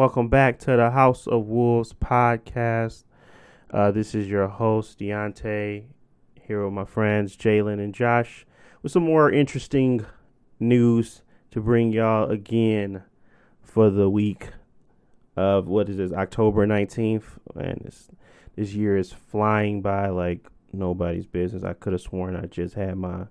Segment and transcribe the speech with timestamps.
[0.00, 3.04] Welcome back to the House of Wolves podcast.
[3.70, 5.88] Uh, this is your host, Deontay,
[6.40, 8.46] here with my friends, Jalen and Josh,
[8.80, 10.06] with some more interesting
[10.58, 13.02] news to bring y'all again
[13.62, 14.48] for the week
[15.36, 17.38] of what is this, October 19th.
[17.54, 18.08] And this,
[18.56, 21.62] this year is flying by like nobody's business.
[21.62, 23.26] I could have sworn I just had my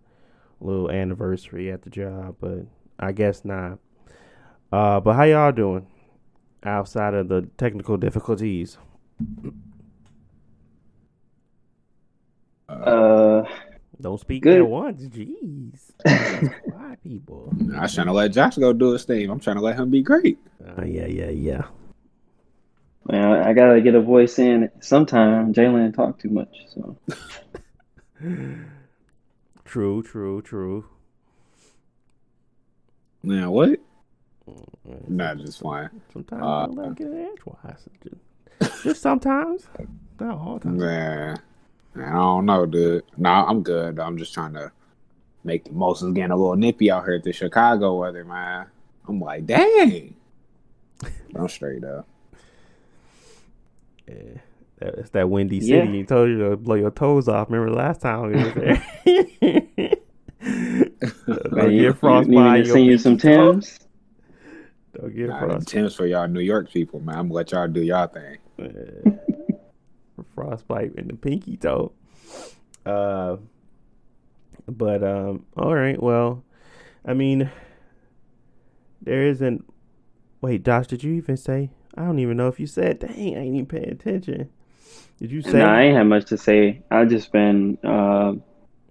[0.61, 2.67] little anniversary at the job, but
[2.99, 3.79] I guess not.
[4.71, 5.87] Uh, but how y'all doing
[6.63, 8.77] outside of the technical difficulties?
[12.67, 13.43] Uh,
[13.99, 14.59] Don't speak Good.
[14.59, 15.01] at once.
[15.03, 15.91] Jeez.
[16.65, 17.51] Why people?
[17.75, 19.29] I'm trying to let Josh go do his thing.
[19.29, 20.37] I'm trying to let him be great.
[20.77, 21.63] Uh, yeah, yeah, yeah.
[23.05, 25.53] man, I gotta get a voice in sometime.
[25.53, 26.95] Jalen talk too much, so
[29.65, 30.85] True, true, true.
[33.23, 33.79] Now what?
[34.87, 35.89] Mm, Nah, just fine.
[36.13, 37.87] Sometimes Uh, I don't let 'em get it edgewise.
[38.03, 39.67] Just, just sometimes.
[40.19, 40.77] Not all the time.
[40.77, 41.39] Man,
[41.95, 43.03] I don't know, dude.
[43.17, 43.99] No, I'm good.
[43.99, 44.71] I'm just trying to
[45.43, 48.67] make the most of getting a little nippy out here at the Chicago weather, man.
[49.07, 50.15] I'm like, dang.
[51.35, 52.07] I'm straight up.
[54.07, 54.15] Yeah.
[54.81, 55.85] It's that windy Yeah.
[55.85, 55.97] city.
[55.99, 57.49] You told you to blow your toes off.
[57.49, 58.83] Remember last time we was there?
[60.41, 62.27] Don't man, you, get you frostbite.
[62.29, 63.37] need me to send you some pinky.
[63.51, 63.79] Timbs.
[64.99, 65.67] Don't get Nah, frostbite.
[65.67, 67.15] Timbs for y'all New York people, man.
[67.15, 68.37] I'm gonna let y'all do y'all thing.
[68.57, 69.11] Yeah.
[70.35, 71.91] frostbite in the pinky toe.
[72.85, 73.37] Uh,
[74.67, 76.01] but um, all right.
[76.01, 76.43] Well,
[77.05, 77.49] I mean,
[79.01, 79.65] there isn't.
[80.41, 81.69] Wait, Josh, did you even say?
[81.95, 82.99] I don't even know if you said.
[82.99, 84.49] Dang, I ain't even paying attention.
[85.19, 85.59] Did you say?
[85.59, 86.81] No, I ain't had much to say.
[86.91, 88.33] I just been uh,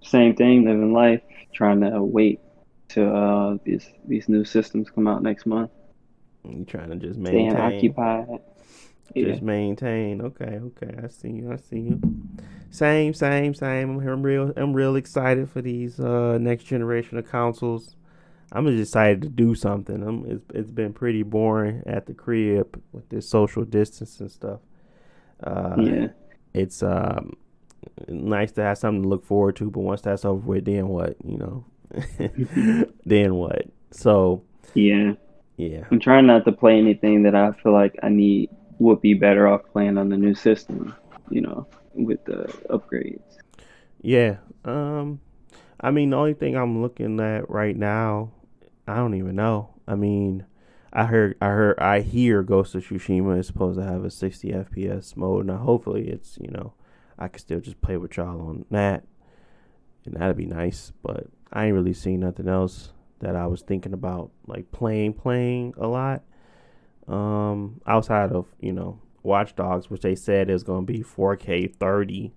[0.02, 1.20] same thing, living life,
[1.52, 2.40] trying to wait
[2.88, 5.70] to uh, these these new systems come out next month.
[6.48, 7.58] You trying to just Staying maintain?
[7.58, 8.40] occupied.
[9.14, 9.24] Yeah.
[9.24, 10.20] Just maintain.
[10.22, 10.94] Okay, okay.
[11.02, 11.52] I see you.
[11.52, 12.00] I see you.
[12.70, 13.98] Same, same, same.
[13.98, 14.52] I'm, I'm real.
[14.56, 17.96] I'm real excited for these uh, next generation of consoles.
[18.52, 20.02] I'm just excited to do something.
[20.02, 24.60] I'm, it's, it's been pretty boring at the crib with this social distance and stuff.
[25.42, 26.06] Uh, yeah.
[26.54, 27.34] It's um
[28.08, 31.16] nice to have something to look forward to, but once that's over with, then what?
[31.24, 33.66] You know, then what?
[33.90, 34.42] So
[34.74, 35.14] Yeah.
[35.58, 38.48] Yeah, I'm trying not to play anything that I feel like I need
[38.78, 40.94] would be better off playing on the new system,
[41.30, 43.38] you know, with the upgrades.
[44.00, 44.36] Yeah.
[44.64, 45.20] Um
[45.80, 48.30] I mean the only thing I'm looking at right now,
[48.86, 49.70] I don't even know.
[49.88, 50.46] I mean,
[50.92, 54.52] I heard I heard I hear Ghost of Tsushima is supposed to have a 60
[54.52, 55.46] FPS mode.
[55.46, 56.72] Now hopefully it's, you know,
[57.18, 59.02] I can still just play with y'all on that.
[60.04, 63.92] And that'd be nice, but I ain't really seen nothing else that I was thinking
[63.92, 66.22] about like playing playing a lot.
[67.06, 71.74] Um outside of, you know, Watch Dogs, which they said is going to be 4K
[71.74, 72.32] 30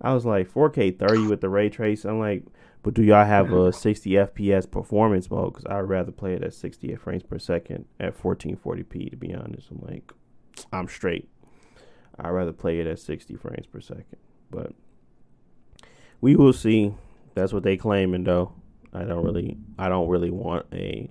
[0.00, 2.04] I was like 4K 30 with the ray trace.
[2.04, 2.44] I'm like,
[2.82, 5.54] but do y'all have a 60 FPS performance mode?
[5.54, 9.10] Because I'd rather play it at 60 frames per second at 1440p.
[9.10, 10.12] To be honest, I'm like,
[10.70, 11.28] I'm straight.
[12.18, 14.18] I'd rather play it at 60 frames per second.
[14.50, 14.72] But
[16.20, 16.94] we will see.
[17.34, 18.52] That's what they claiming though.
[18.94, 21.10] I don't really, I don't really want a.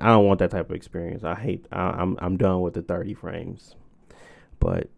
[0.00, 1.22] I don't want that type of experience.
[1.22, 1.66] I hate.
[1.70, 3.74] I, I'm I'm done with the 30 frames.
[4.58, 4.88] But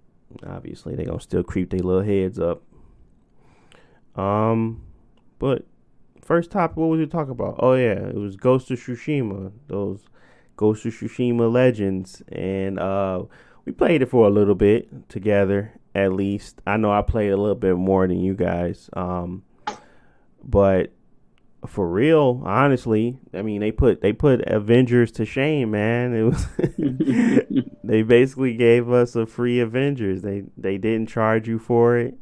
[0.47, 2.63] obviously they're gonna still creep their little heads up.
[4.15, 4.83] Um,
[5.39, 5.67] but
[6.23, 7.57] first topic, what was you talking about?
[7.59, 9.53] Oh yeah, it was Ghost of Tsushima.
[9.69, 10.01] Those
[10.57, 13.25] Ghost of Tsushima legends, and uh,
[13.65, 15.73] we played it for a little bit together.
[15.95, 18.91] At least I know I played a little bit more than you guys.
[18.93, 19.43] Um,
[20.45, 20.93] but
[21.67, 26.15] for real, honestly, I mean they put they put Avengers to shame, man.
[26.15, 26.47] It was
[27.85, 30.23] they basically gave us a free Avengers.
[30.23, 32.15] They they didn't charge you for it,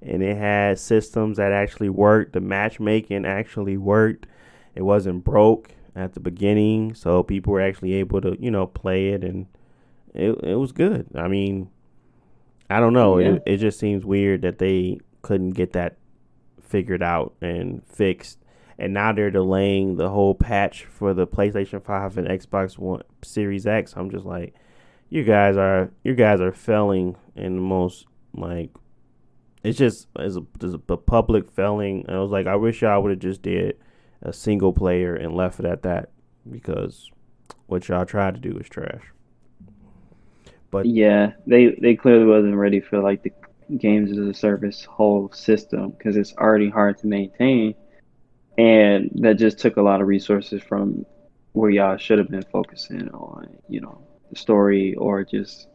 [0.00, 2.32] and it had systems that actually worked.
[2.32, 4.26] The matchmaking actually worked.
[4.74, 9.08] It wasn't broke at the beginning, so people were actually able to you know play
[9.08, 9.46] it, and
[10.14, 11.08] it it was good.
[11.14, 11.70] I mean,
[12.70, 13.18] I don't know.
[13.18, 13.32] Yeah.
[13.32, 15.96] It it just seems weird that they couldn't get that
[16.62, 18.38] figured out and fixed.
[18.78, 23.66] And now they're delaying the whole patch for the PlayStation 5 and Xbox One Series
[23.66, 23.94] X.
[23.96, 24.54] I'm just like,
[25.08, 28.70] you guys are you guys are failing in the most like
[29.62, 32.04] it's just it's a, a public failing.
[32.06, 33.78] And I was like, I wish y'all would have just did
[34.22, 36.10] a single player and left it at that
[36.50, 37.10] because
[37.66, 39.02] what y'all tried to do is trash.
[40.70, 43.32] But Yeah, they they clearly wasn't ready for like the
[43.78, 47.74] games as a service whole system because it's already hard to maintain,
[48.58, 51.04] and that just took a lot of resources from
[51.52, 55.68] where y'all should have been focusing on, you know, the story or just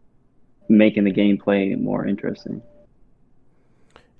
[0.68, 2.62] making the gameplay more interesting.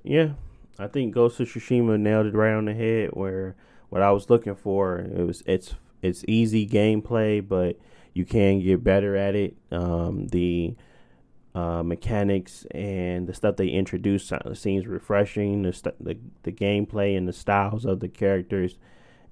[0.03, 0.31] Yeah,
[0.79, 3.11] I think Ghost of Tsushima nailed it right on the head.
[3.13, 3.55] Where
[3.89, 7.79] what I was looking for, it was it's it's easy gameplay, but
[8.15, 9.57] you can get better at it.
[9.71, 10.75] Um, the
[11.55, 15.63] uh, mechanics and the stuff they introduce seems refreshing.
[15.63, 18.79] The, st- the the gameplay and the styles of the characters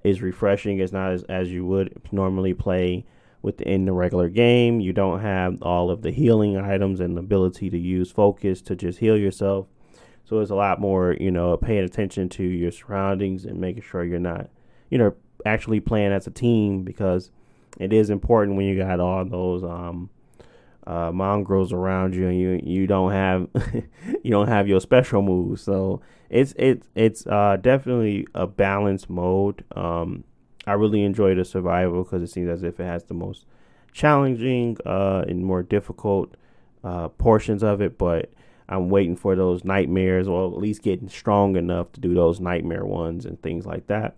[0.03, 0.79] is refreshing.
[0.79, 3.05] It's not as, as you would normally play
[3.41, 4.79] within the regular game.
[4.79, 8.75] You don't have all of the healing items and the ability to use focus to
[8.75, 9.67] just heal yourself.
[10.23, 14.03] So it's a lot more, you know, paying attention to your surroundings and making sure
[14.03, 14.49] you're not,
[14.89, 15.15] you know,
[15.45, 17.31] actually playing as a team because
[17.79, 20.09] it is important when you got all those um,
[20.87, 23.47] uh, mongrels around you and you you don't have
[24.23, 25.61] you don't have your special moves.
[25.61, 29.63] So it's it's it's uh, definitely a balanced mode.
[29.75, 30.23] Um,
[30.65, 33.45] I really enjoy the survival because it seems as if it has the most
[33.91, 36.35] challenging uh, and more difficult
[36.83, 38.31] uh, portions of it, but
[38.69, 42.85] I'm waiting for those nightmares, or at least getting strong enough to do those nightmare
[42.85, 44.15] ones and things like that.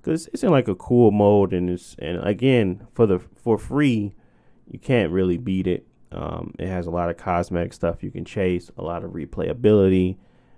[0.00, 4.14] Because it's in like a cool mode, and it's and again for the for free,
[4.72, 5.86] you can't really beat it.
[6.10, 10.16] Um, it has a lot of cosmetic stuff you can chase, a lot of replayability,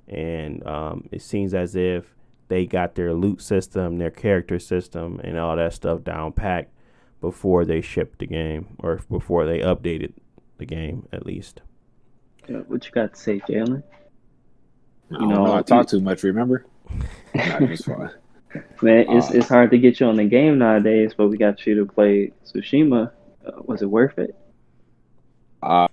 [0.09, 2.15] and um, it seems as if
[2.49, 6.73] they got their loot system, their character system, and all that stuff down packed
[7.21, 10.13] before they shipped the game or before they updated
[10.59, 11.61] the game, at least.
[12.49, 13.83] Yeah, what you got to say, Jalen?
[15.11, 16.23] You know, know, I talk too much.
[16.23, 16.67] Remember?
[17.35, 18.11] Not just fun.
[18.83, 21.67] Man, it's uh, it's hard to get you on the game nowadays, but we got
[21.67, 23.11] you to play Tsushima.
[23.45, 24.37] Uh, was it worth it?
[25.63, 25.89] Uh,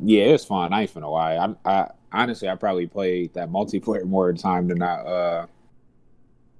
[0.00, 0.72] yeah, it was fun.
[0.72, 1.36] I ain't finna lie.
[1.36, 5.46] I, I honestly, I probably played that multiplayer more time than I uh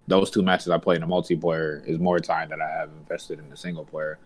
[0.09, 3.39] those two matches I played in the multiplayer is more time than I have invested
[3.39, 4.19] in the single player.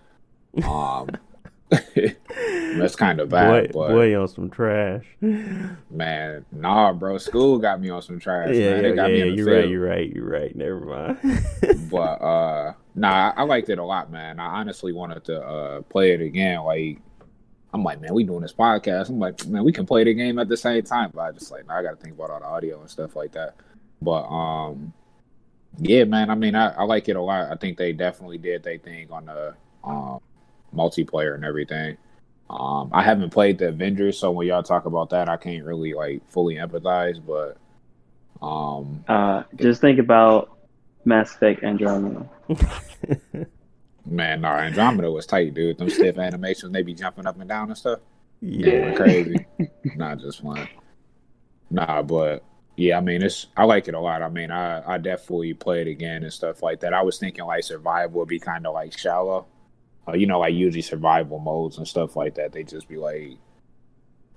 [0.67, 1.11] Um,
[1.71, 3.73] that's kind of bad.
[3.73, 5.05] Boy, boy, on some trash.
[5.21, 7.19] Man, nah, bro.
[7.19, 8.55] School got me on some trash.
[8.55, 8.97] Yeah, man.
[8.97, 9.25] yeah, yeah.
[9.25, 9.49] you're field.
[9.49, 9.69] right.
[9.69, 10.13] You're right.
[10.13, 10.57] You're right.
[10.57, 11.91] Never mind.
[11.91, 14.41] but uh, nah, I liked it a lot, man.
[14.41, 16.63] I honestly wanted to uh play it again.
[16.63, 16.99] Like,
[17.73, 19.11] I'm like, man, we doing this podcast.
[19.11, 21.13] I'm like, man, we can play the game at the same time.
[21.15, 23.15] But I just like, nah, I got to think about all the audio and stuff
[23.15, 23.55] like that.
[24.01, 24.93] But um,
[25.79, 26.31] yeah, man.
[26.31, 27.53] I mean, I, I like it a lot.
[27.53, 29.55] I think they definitely did their thing on the
[29.85, 30.21] um,
[30.75, 31.97] multiplayer and everything.
[32.49, 35.95] Um, I haven't played the Avengers, so when y'all talk about that, I can't really
[35.95, 37.21] like fully empathize.
[37.25, 37.59] But
[38.41, 40.56] um, uh, just think about
[41.07, 42.29] Mass Effect Andromeda.
[44.07, 45.79] man, no, Andromeda was tight, dude.
[45.79, 48.01] Them stiff animations, they be jumping up and down and stuff.
[48.41, 49.47] Yeah, crazy.
[49.97, 50.69] Not just fun.
[51.71, 52.45] Nah, but
[52.77, 54.23] yeah, I mean, it's I like it a lot.
[54.23, 56.93] I mean, I I definitely play it again and stuff like that.
[56.93, 59.47] I was thinking like survival would be kind of like shallow,
[60.09, 62.53] uh, you know, like usually survival modes and stuff like that.
[62.53, 63.39] They just be like,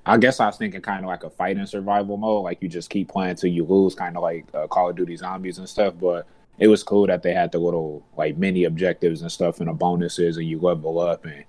[0.05, 2.89] I guess I was thinking kind of like a fighting survival mode, like you just
[2.89, 5.95] keep playing till you lose, kind of like uh, Call of Duty Zombies and stuff.
[5.99, 6.27] But
[6.59, 9.73] it was cool that they had the little like mini objectives and stuff and the
[9.73, 11.45] bonuses, and you level up and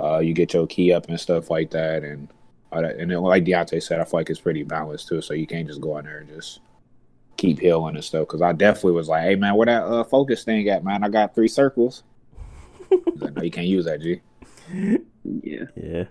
[0.00, 2.28] uh, you get your key up and stuff like that, and
[2.72, 5.20] and then, like Deontay said, I feel like it's pretty balanced too.
[5.20, 6.60] So you can't just go in there and just
[7.36, 8.28] keep healing and stuff.
[8.28, 11.02] Because I definitely was like, "Hey man, where that uh, focus thing at, man?
[11.02, 12.02] I got three circles."
[13.16, 14.20] like, no, you can't use that, G.
[15.24, 15.64] Yeah.
[15.76, 16.04] Yeah.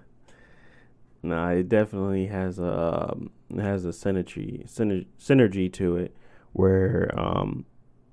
[1.23, 6.15] Nah, it definitely has a um, has a synergy synergy synergy to it
[6.53, 7.65] where um,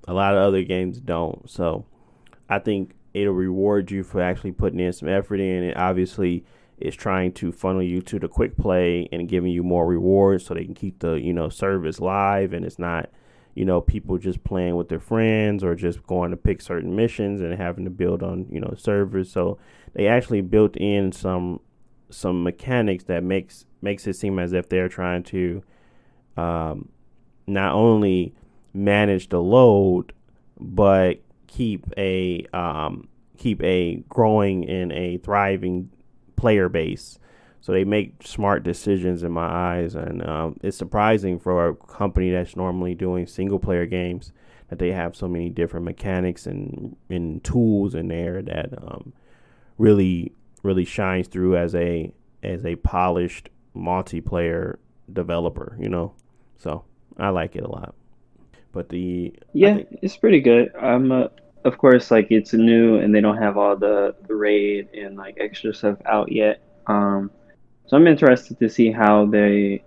[0.07, 1.49] a lot of other games don't.
[1.49, 1.85] So
[2.49, 5.77] I think it'll reward you for actually putting in some effort in it.
[5.77, 6.45] Obviously,
[6.79, 10.55] is trying to funnel you to the quick play and giving you more rewards so
[10.55, 13.09] they can keep the you know service live and it's not
[13.55, 17.41] you know people just playing with their friends or just going to pick certain missions
[17.41, 19.59] and having to build on you know servers so
[19.95, 21.59] they actually built in some
[22.11, 25.63] some mechanics that makes makes it seem as if they're trying to
[26.37, 26.91] um,
[27.47, 28.35] not only
[28.77, 30.13] manage the load
[30.59, 35.91] but keep a um, keep a growing and a thriving
[36.37, 37.19] player base.
[37.61, 42.31] So they make smart decisions in my eyes, and um, it's surprising for a company
[42.31, 44.33] that's normally doing single player games
[44.69, 49.13] that they have so many different mechanics and, and tools in there that um,
[49.79, 54.77] really really shines through as a as a polished multiplayer
[55.13, 55.77] developer.
[55.79, 56.15] You know,
[56.57, 56.85] so
[57.19, 57.95] I like it a lot.
[58.77, 60.71] But the yeah, think, it's pretty good.
[60.77, 61.29] I'm uh,
[61.65, 65.39] of course, like it's new and they don't have all the, the raid and like
[65.41, 66.61] extra stuff out yet.
[66.87, 67.31] Um,
[67.87, 69.83] so I'm interested to see how they,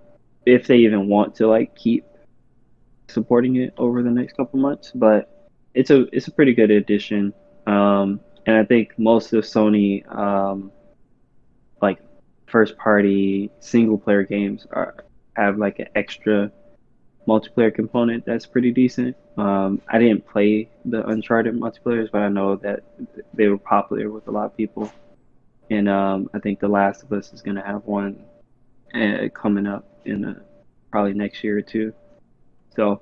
[0.48, 2.04] if they even want to like keep
[3.08, 4.92] supporting it over the next couple months.
[4.96, 7.32] But it's a it's a pretty good addition.
[7.68, 10.72] Um, and I think most of Sony um,
[11.80, 12.00] like
[12.48, 15.06] first party single player games are
[15.36, 16.52] have like an extra
[17.30, 19.16] multiplayer component that's pretty decent.
[19.38, 22.84] Um, I didn't play the Uncharted multiplayers, but I know that
[23.34, 24.92] they were popular with a lot of people.
[25.70, 28.26] And um, I think The Last of Us is going to have one
[28.94, 30.40] uh, coming up in uh,
[30.92, 31.94] probably next year or two.
[32.76, 33.02] So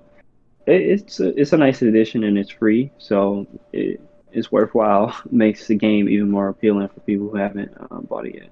[0.66, 5.16] it, it's a, it's a nice addition and it's free, so it, it's worthwhile.
[5.32, 8.52] Makes the game even more appealing for people who haven't um, bought it yet.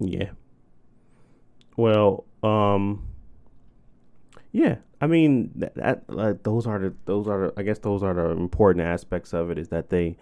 [0.00, 0.30] Yeah.
[1.76, 3.09] Well, um,
[4.52, 4.76] yeah.
[5.00, 8.14] I mean, that, that like, those are the those are the, I guess those are
[8.14, 10.16] the important aspects of it is that they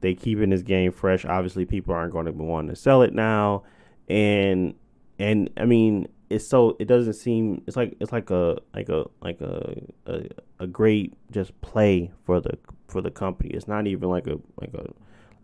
[0.00, 1.24] they keeping this game fresh.
[1.24, 3.64] Obviously, people aren't going to be wanting to sell it now,
[4.08, 4.74] and
[5.18, 9.04] and I mean, it's so it doesn't seem it's like it's like a like a
[9.22, 10.28] like a a,
[10.60, 12.58] a great just play for the
[12.88, 13.50] for the company.
[13.50, 14.90] It's not even like a like a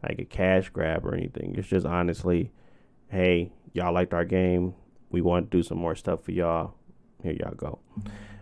[0.02, 1.55] like a cash grab or anything.
[1.57, 2.52] It's just honestly,
[3.09, 4.75] hey, y'all liked our game.
[5.11, 6.75] We want to do some more stuff for y'all.
[7.23, 7.79] Here y'all go.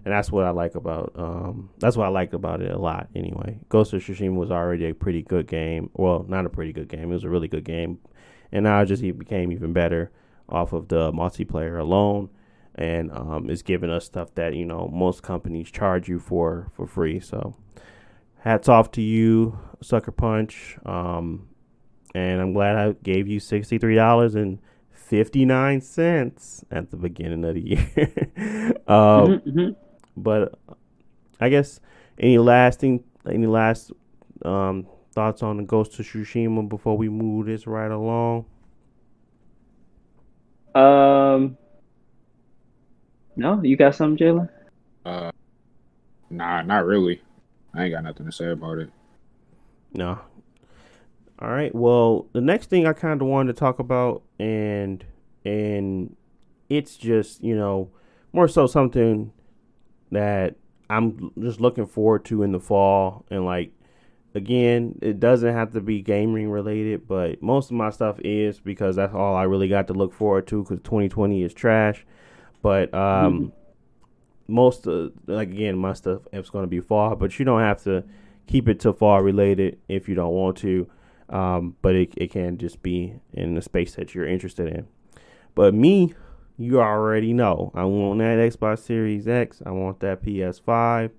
[0.04, 3.08] And that's what I like about um that's what I liked about it a lot
[3.14, 3.58] anyway.
[3.68, 5.90] Ghost of Tsushima was already a pretty good game.
[5.94, 7.10] Well, not a pretty good game.
[7.10, 7.98] It was a really good game.
[8.52, 10.10] And now it just became even better
[10.48, 12.30] off of the multiplayer alone
[12.74, 16.86] and um, it's giving us stuff that you know most companies charge you for for
[16.86, 17.54] free so
[18.38, 21.48] hats off to you sucker punch um,
[22.14, 23.38] and i'm glad i gave you
[25.10, 27.90] $63.59 at the beginning of the year
[28.86, 29.70] um, mm-hmm, mm-hmm.
[30.16, 30.58] but
[31.40, 31.80] i guess
[32.18, 33.92] any lasting any last
[34.44, 38.44] um, thoughts on the ghost of tsushima before we move this right along
[40.74, 41.56] um,
[43.36, 44.48] no, you got something, Jalen?
[45.04, 45.30] Uh,
[46.28, 47.22] nah, not really.
[47.74, 48.90] I ain't got nothing to say about it.
[49.92, 50.18] No.
[51.40, 51.74] All right.
[51.74, 55.04] Well, the next thing I kind of wanted to talk about, and
[55.44, 56.14] and
[56.68, 57.90] it's just you know
[58.32, 59.32] more so something
[60.12, 60.56] that
[60.90, 63.72] I'm just looking forward to in the fall, and like
[64.34, 68.96] again, it doesn't have to be gaming related, but most of my stuff is because
[68.96, 72.04] that's all I really got to look forward to because 2020 is trash.
[72.62, 74.52] But um, mm-hmm.
[74.52, 77.82] most of, like again, my stuff is going to be fall, but you don't have
[77.84, 78.04] to
[78.46, 80.88] keep it to fall related if you don't want to.
[81.30, 84.86] Um, but it, it can just be in the space that you're interested in.
[85.54, 86.14] But me,
[86.58, 87.72] you already know.
[87.74, 89.62] I want that Xbox Series X.
[89.64, 91.10] I want that PS5.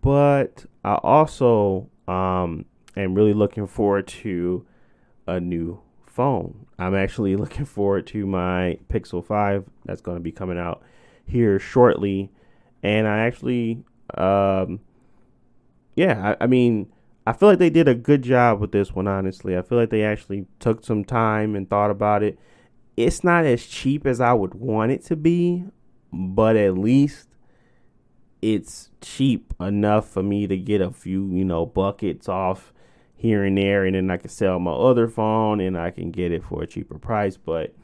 [0.00, 2.64] But I also um,
[2.96, 4.64] am really looking forward to
[5.26, 6.66] a new phone.
[6.78, 10.82] I'm actually looking forward to my Pixel 5 that's going to be coming out
[11.26, 12.30] here shortly.
[12.82, 14.80] And I actually, um,
[15.96, 16.92] yeah, I, I mean,
[17.26, 19.56] I feel like they did a good job with this one, honestly.
[19.56, 22.38] I feel like they actually took some time and thought about it.
[22.96, 25.64] It's not as cheap as I would want it to be,
[26.12, 27.28] but at least
[28.40, 32.72] it's cheap enough for me to get a few, you know, buckets off
[33.16, 36.32] here and there, and then I can sell my other phone and I can get
[36.32, 37.36] it for a cheaper price.
[37.36, 37.74] But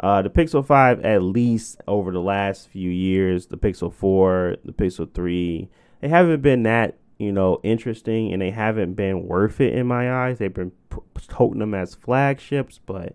[0.00, 4.72] uh, the Pixel 5, at least over the last few years, the Pixel 4, the
[4.72, 5.70] Pixel 3,
[6.00, 10.12] they haven't been that, you know, interesting and they haven't been worth it in my
[10.12, 10.38] eyes.
[10.38, 10.72] They've been
[11.28, 13.14] toting them as flagships, but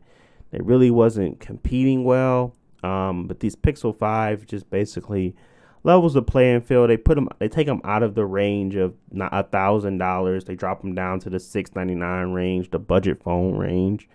[0.52, 2.56] they really wasn't competing well.
[2.84, 5.36] Um, but these Pixel 5 just basically
[5.84, 6.90] levels the playing field.
[6.90, 10.44] They put them, they take them out of the range of a thousand dollars.
[10.46, 14.08] They drop them down to the six ninety nine range, the budget phone range,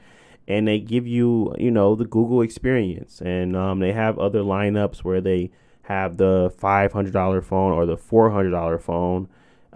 [0.46, 3.20] and they give you, you know, the Google experience.
[3.20, 5.50] And um, they have other lineups where they
[5.82, 9.28] have the five hundred dollar phone or the four hundred dollar phone,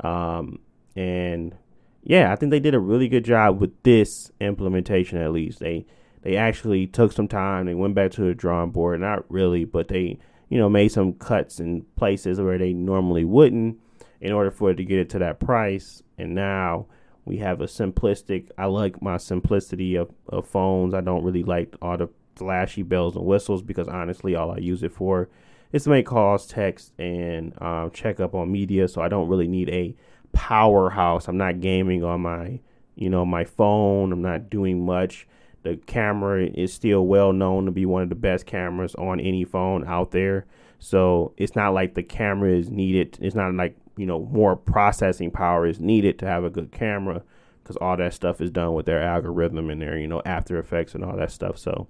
[0.02, 0.60] um,
[0.94, 1.54] and
[2.02, 5.18] yeah, I think they did a really good job with this implementation.
[5.18, 5.86] At least they
[6.22, 7.66] they actually took some time.
[7.66, 9.00] They went back to the drawing board.
[9.00, 13.78] Not really, but they you know, made some cuts in places where they normally wouldn't
[14.20, 16.02] in order for it to get it to that price.
[16.18, 16.86] And now
[17.24, 20.94] we have a simplistic, I like my simplicity of, of phones.
[20.94, 24.82] I don't really like all the flashy bells and whistles because honestly, all I use
[24.82, 25.28] it for
[25.72, 28.88] is to make calls, text, and um, check up on media.
[28.88, 29.94] So I don't really need a
[30.32, 31.28] powerhouse.
[31.28, 32.60] I'm not gaming on my,
[32.94, 34.12] you know, my phone.
[34.12, 35.26] I'm not doing much.
[35.62, 39.44] The camera is still well known to be one of the best cameras on any
[39.44, 40.46] phone out there.
[40.78, 43.18] So it's not like the camera is needed.
[43.20, 47.22] It's not like, you know, more processing power is needed to have a good camera
[47.62, 50.94] because all that stuff is done with their algorithm and their, you know, After Effects
[50.94, 51.58] and all that stuff.
[51.58, 51.88] So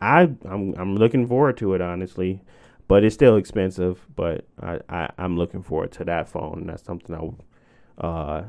[0.00, 2.42] I I'm I'm looking forward to it honestly,
[2.88, 4.06] but it's still expensive.
[4.14, 6.66] But I, I I'm looking forward to that phone.
[6.66, 8.44] That's something I uh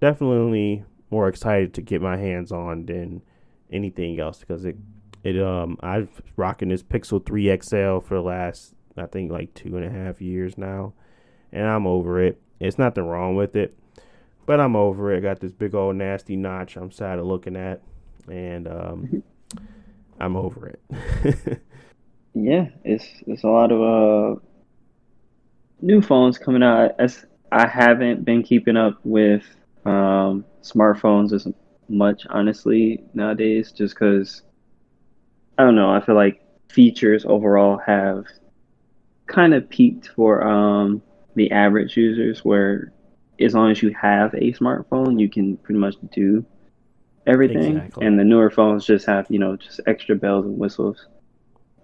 [0.00, 3.22] definitely more excited to get my hands on than
[3.70, 4.76] anything else because it
[5.22, 9.76] it um I've rocking this Pixel 3 XL for the last I think like two
[9.76, 10.94] and a half years now,
[11.52, 12.40] and I'm over it.
[12.58, 13.76] It's nothing wrong with it,
[14.46, 15.20] but I'm over it.
[15.20, 17.82] Got this big old nasty notch I'm sad of looking at,
[18.30, 19.22] and um,
[20.18, 21.60] I'm over it.
[22.36, 24.40] yeah, it's it's a lot of uh
[25.80, 26.92] new phones coming out.
[26.98, 29.44] As I haven't been keeping up with
[29.86, 31.48] um, smartphones as
[31.88, 34.42] much, honestly, nowadays, just because
[35.56, 35.90] I don't know.
[35.90, 38.26] I feel like features overall have
[39.26, 41.02] kind of peaked for um,
[41.36, 42.92] the average users, where
[43.40, 46.44] as long as you have a smartphone, you can pretty much do
[47.26, 47.78] everything.
[47.78, 48.06] Exactly.
[48.06, 51.06] And the newer phones just have, you know, just extra bells and whistles.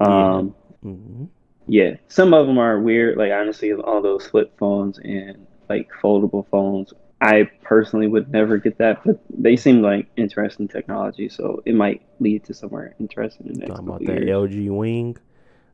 [0.02, 0.90] Um, yeah.
[0.90, 1.24] Mm-hmm.
[1.66, 3.16] yeah, some of them are weird.
[3.18, 6.92] Like honestly, all those flip phones and like foldable phones.
[7.20, 12.02] I personally would never get that, but they seem like interesting technology, so it might
[12.18, 14.50] lead to somewhere interesting in the next Talking about that years.
[14.50, 15.16] LG Wing.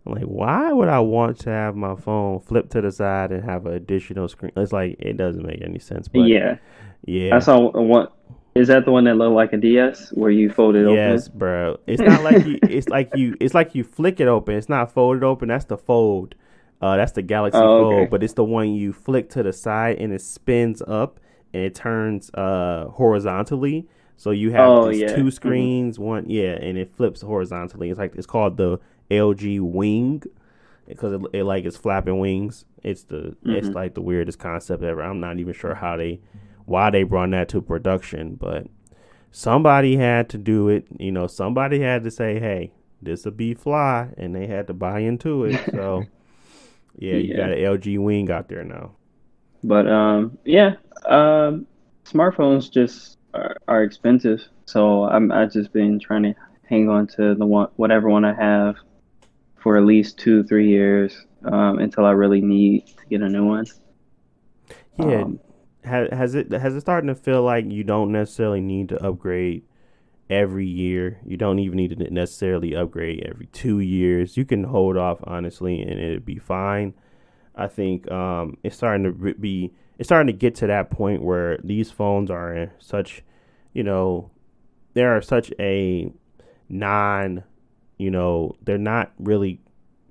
[0.05, 3.45] I'm like, why would I want to have my phone flip to the side and
[3.45, 4.53] have an additional screen?
[4.57, 6.09] It's like it doesn't make any sense.
[6.09, 6.57] But yeah,
[7.07, 7.35] yeah.
[7.35, 8.09] I saw one.
[8.59, 10.97] Is that the one that looked like a DS where you fold it yes, open?
[10.97, 11.81] Yes, bro.
[11.87, 12.59] It's not like you.
[12.63, 13.37] It's like you.
[13.41, 14.57] It's like you flick it open.
[14.57, 15.49] It's not folded open.
[15.49, 16.35] That's the fold.
[16.81, 17.97] Uh, that's the Galaxy oh, okay.
[17.97, 18.11] Fold.
[18.11, 21.21] But it's the one you flick to the side and it spins up
[21.53, 23.87] and it turns uh horizontally.
[24.17, 25.15] So you have oh, yeah.
[25.15, 25.29] two mm-hmm.
[25.31, 26.05] screens, mm-hmm.
[26.05, 27.91] one yeah, and it flips horizontally.
[27.91, 30.25] It's like it's called the LG Wing
[30.89, 32.65] because it, it like it's flapping wings.
[32.83, 33.51] It's the mm-hmm.
[33.51, 35.03] it's like the weirdest concept ever.
[35.03, 36.21] I'm not even sure how they
[36.69, 38.67] why they brought that to production, but
[39.31, 40.87] somebody had to do it.
[40.99, 42.73] You know, somebody had to say, "Hey,
[43.03, 45.61] this will be fly," and they had to buy into it.
[45.73, 46.05] So,
[46.99, 47.37] yeah, you yeah.
[47.37, 48.93] got an LG Wing out there now.
[49.63, 50.75] But um, yeah,
[51.07, 51.67] um,
[52.05, 56.35] smartphones just are, are expensive, so I'm I just been trying to
[56.69, 58.77] hang on to the one whatever one I have
[59.57, 63.47] for at least two three years um, until I really need to get a new
[63.47, 63.67] one.
[64.99, 65.41] Yeah, um,
[65.85, 69.63] has, has it has it starting to feel like you don't necessarily need to upgrade
[70.29, 71.21] every year?
[71.25, 74.37] You don't even need to necessarily upgrade every two years.
[74.37, 76.95] You can hold off honestly, and it'd be fine.
[77.55, 81.59] I think um, it's starting to be it's starting to get to that point where
[81.63, 83.23] these phones are in such,
[83.73, 84.31] you know,
[84.95, 86.13] they are such a
[86.69, 87.43] non,
[87.99, 89.61] you know, they're not really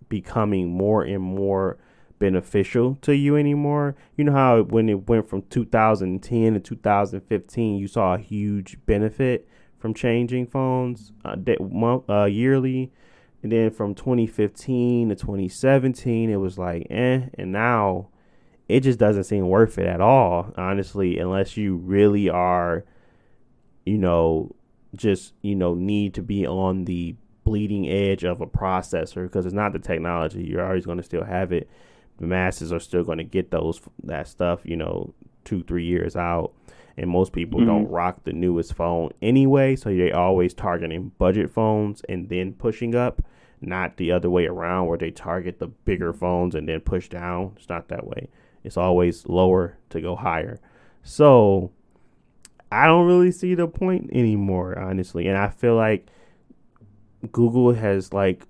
[0.10, 1.78] becoming more and more
[2.20, 3.96] beneficial to you anymore.
[4.16, 9.48] You know how when it went from 2010 to 2015, you saw a huge benefit
[9.80, 12.92] from changing phones uh, month, uh, yearly.
[13.44, 17.28] And then from 2015 to 2017, it was like, eh.
[17.36, 18.10] And now
[18.68, 22.84] it just doesn't seem worth it at all, honestly, unless you really are,
[23.86, 24.56] you know,
[24.96, 29.56] just, you know, need to be on the bleeding edge of a processor because it's
[29.56, 30.44] not the technology.
[30.44, 31.70] You're always going to still have it
[32.18, 35.14] the masses are still going to get those that stuff, you know,
[35.46, 36.54] two three years out.
[36.98, 37.68] And most people mm-hmm.
[37.68, 42.96] don't rock the newest phone anyway, so they always targeting budget phones and then pushing
[42.96, 43.22] up,
[43.62, 47.54] not the other way around where they target the bigger phones and then push down.
[47.56, 48.30] It's not that way.
[48.64, 50.60] It's always lower to go higher.
[51.04, 51.72] So
[52.72, 55.28] I don't really see the point anymore, honestly.
[55.28, 56.08] And I feel like
[57.32, 58.46] Google has like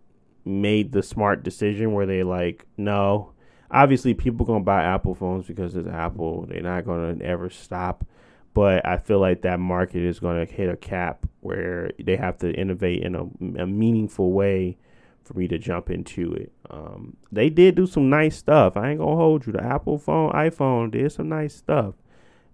[0.45, 3.33] made the smart decision where they like, no,
[3.71, 6.45] obviously people gonna buy Apple phones because it's Apple.
[6.47, 8.05] They're not gonna ever stop.
[8.53, 12.51] But I feel like that market is gonna hit a cap where they have to
[12.51, 13.23] innovate in a,
[13.61, 14.77] a meaningful way
[15.23, 16.51] for me to jump into it.
[16.69, 18.77] Um, they did do some nice stuff.
[18.77, 19.53] I ain't gonna hold you.
[19.53, 21.95] The Apple phone, iPhone did some nice stuff.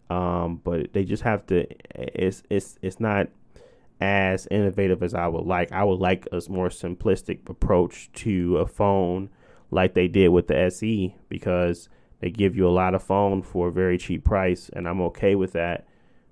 [0.09, 1.65] Um, but they just have to.
[1.95, 3.27] It's it's it's not
[4.01, 5.71] as innovative as I would like.
[5.71, 9.29] I would like a more simplistic approach to a phone
[9.73, 13.67] like they did with the SE because they give you a lot of phone for
[13.67, 15.87] a very cheap price, and I'm okay with that.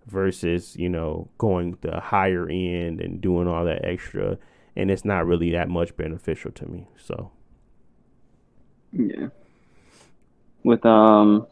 [0.08, 4.40] Versus, you know, going the higher end and doing all that extra,
[4.76, 6.88] and it's not really that much beneficial to me.
[6.98, 7.32] So,
[8.92, 9.28] yeah,
[10.64, 11.46] with um,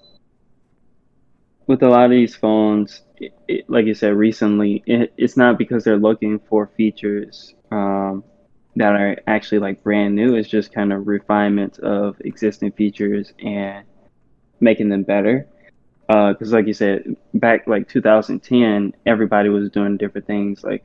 [1.68, 5.60] with a lot of these phones, it, it, like you said recently, it, it's not
[5.60, 8.24] because they're looking for features um,
[8.80, 10.36] that are actually like brand new.
[10.36, 13.86] It's just kind of refinements of existing features and
[14.62, 15.48] making them better.
[16.08, 20.64] Because, uh, like you said, back like 2010, everybody was doing different things.
[20.64, 20.84] Like,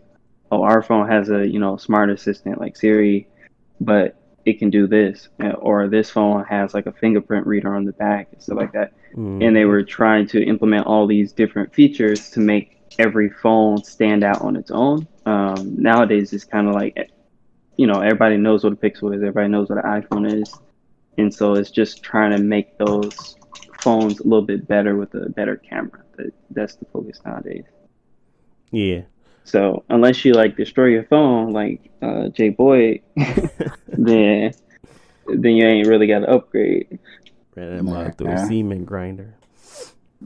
[0.51, 3.29] oh, our phone has a you know smart assistant like Siri,
[3.81, 7.85] but it can do this, uh, or this phone has like a fingerprint reader on
[7.85, 8.93] the back and stuff like that.
[9.15, 9.47] Mm.
[9.47, 14.25] And they were trying to implement all these different features to make every phone stand
[14.25, 15.07] out on its own.
[15.27, 17.13] Um, nowadays, it's kind of like,
[17.77, 20.55] you know, everybody knows what a Pixel is, everybody knows what an iPhone is,
[21.19, 23.37] and so it's just trying to make those
[23.81, 26.03] phones a little bit better with a better camera.
[26.17, 27.65] That, that's the focus nowadays.
[28.71, 29.03] Yeah.
[29.45, 33.03] So unless you like destroy your phone, like uh, Jay Boy,
[33.89, 34.53] then
[35.27, 36.99] then you ain't really got to upgrade.
[37.55, 39.35] Ran that mug through a semen grinder.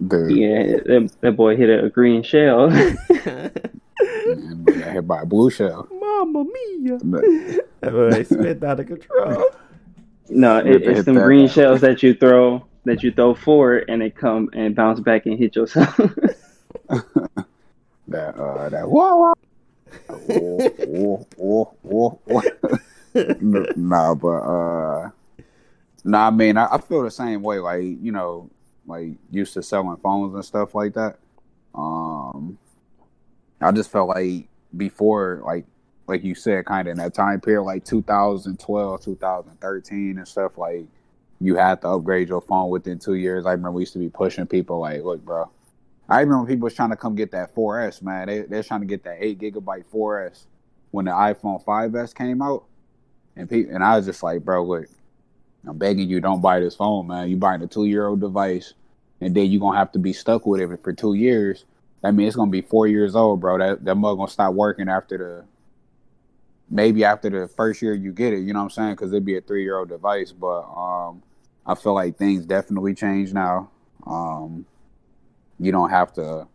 [0.07, 2.71] Dude, Yeah, that, that boy hit a, green shell.
[4.01, 5.89] man, got hit by a blue shell.
[5.93, 6.99] Mamma mia!
[7.03, 7.25] But-
[7.81, 9.45] That boy spit out of control.
[10.29, 11.55] no, it, it's hit some green bad.
[11.55, 15.39] shells that you throw that you throw forward and they come and bounce back and
[15.39, 15.99] hit yourself.
[18.09, 19.35] That uh that whoa
[20.17, 22.43] whoa whoa whoa whoa whoa.
[23.77, 25.11] nah, but uh
[26.05, 28.49] nah I mean I, I feel the same way, like, you know,
[28.87, 31.19] like used to selling phones and stuff like that.
[31.75, 32.18] Um
[33.61, 35.67] I just felt like before like
[36.07, 40.87] like you said, kind of in that time period, like 2012, 2013 and stuff, like
[41.41, 43.47] you had to upgrade your phone within two years.
[43.47, 45.51] I remember we used to be pushing people like, look, bro,
[46.09, 48.29] I remember people was trying to come get that 4S, man.
[48.29, 50.45] They they're trying to get that eight gigabyte 4S
[50.91, 52.65] when the iPhone 5S came out,
[53.37, 54.87] and people and I was just like, bro, look,
[55.67, 57.29] I'm begging you, don't buy this phone, man.
[57.29, 58.73] You buying a two year old device,
[59.21, 61.67] and then you're gonna have to be stuck with it for two years.
[62.03, 63.59] That means it's gonna be four years old, bro.
[63.59, 65.45] That that mug gonna stop working after the
[66.71, 68.41] maybe after the first year you get it.
[68.41, 68.91] You know what I'm saying?
[68.93, 71.23] Because it'd be a three year old device, but um,
[71.67, 73.71] I feel like things definitely change now.
[74.07, 74.65] Um,
[75.59, 76.47] you don't have to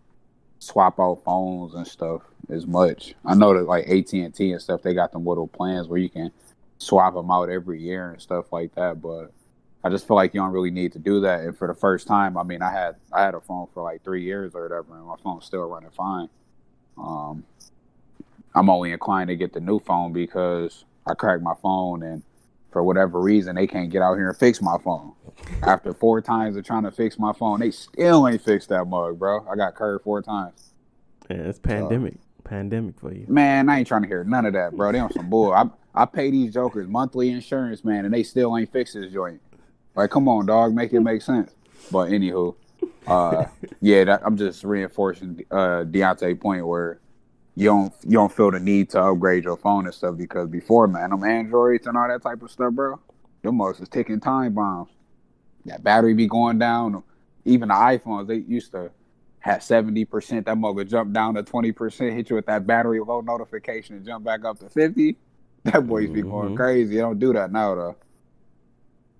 [0.60, 3.16] swap out phones and stuff as much.
[3.26, 6.00] I know that like AT and T and stuff, they got them little plans where
[6.00, 6.32] you can
[6.78, 9.02] swap them out every year and stuff like that.
[9.02, 9.32] But
[9.84, 11.42] I just feel like you don't really need to do that.
[11.42, 14.04] And for the first time, I mean, I had I had a phone for like
[14.04, 16.30] three years or whatever, and my phone's still running fine.
[16.98, 17.44] Um,
[18.56, 22.24] I'm only inclined to get the new phone because I cracked my phone and
[22.72, 25.14] for whatever reason they can't get out here and fix my phone.
[25.62, 29.20] After four times of trying to fix my phone, they still ain't fixed that mug,
[29.20, 29.46] bro.
[29.48, 30.74] I got curved four times.
[31.30, 32.16] Yeah, it's pandemic.
[32.44, 33.26] Pandemic for you.
[33.28, 34.92] Man, I ain't trying to hear none of that, bro.
[34.92, 35.54] They on some bull.
[35.54, 35.66] I
[35.96, 39.40] I pay these jokers monthly insurance, man, and they still ain't fixed this joint.
[39.96, 41.54] Like, come on, dog, make it make sense.
[41.92, 42.56] But anywho,
[43.08, 43.46] uh,
[43.82, 47.00] yeah, that, I'm just reinforcing uh Deontay point where
[47.56, 50.88] you don't you don't feel the need to upgrade your phone and stuff because before,
[50.88, 53.00] man, them androids and all that type of stuff, bro,
[53.44, 54.90] them mugs is ticking time bombs.
[55.66, 57.04] That battery be going down.
[57.46, 58.90] Even the iPhones, they used to
[59.40, 60.46] have seventy percent.
[60.48, 63.98] That mug would jump down to twenty percent, hit you with that battery low notification,
[63.98, 65.18] and jump back up to fifty.
[65.66, 66.56] That boys be going Mhm.
[66.58, 66.96] crazy.
[66.96, 67.96] They don't do that now though.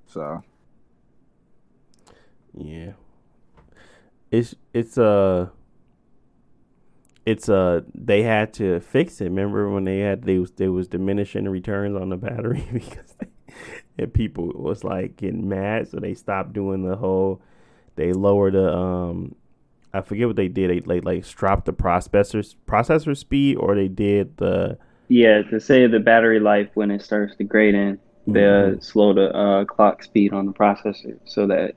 [0.08, 0.44] So
[2.58, 2.94] Yeah.
[4.32, 5.50] It's it's uh
[7.26, 9.26] it's uh they had to fix it.
[9.26, 13.16] Remember when they had they was they was diminishing the returns on the battery because
[13.20, 13.28] they,
[13.98, 17.42] and people was like getting mad, so they stopped doing the whole.
[17.96, 19.36] They lowered the um,
[19.94, 20.72] I forget what they did.
[20.72, 25.86] They like like dropped the processor processor speed, or they did the yeah, to say
[25.86, 30.46] the battery life when it starts degrading, they uh, slow the uh, clock speed on
[30.46, 31.76] the processor so that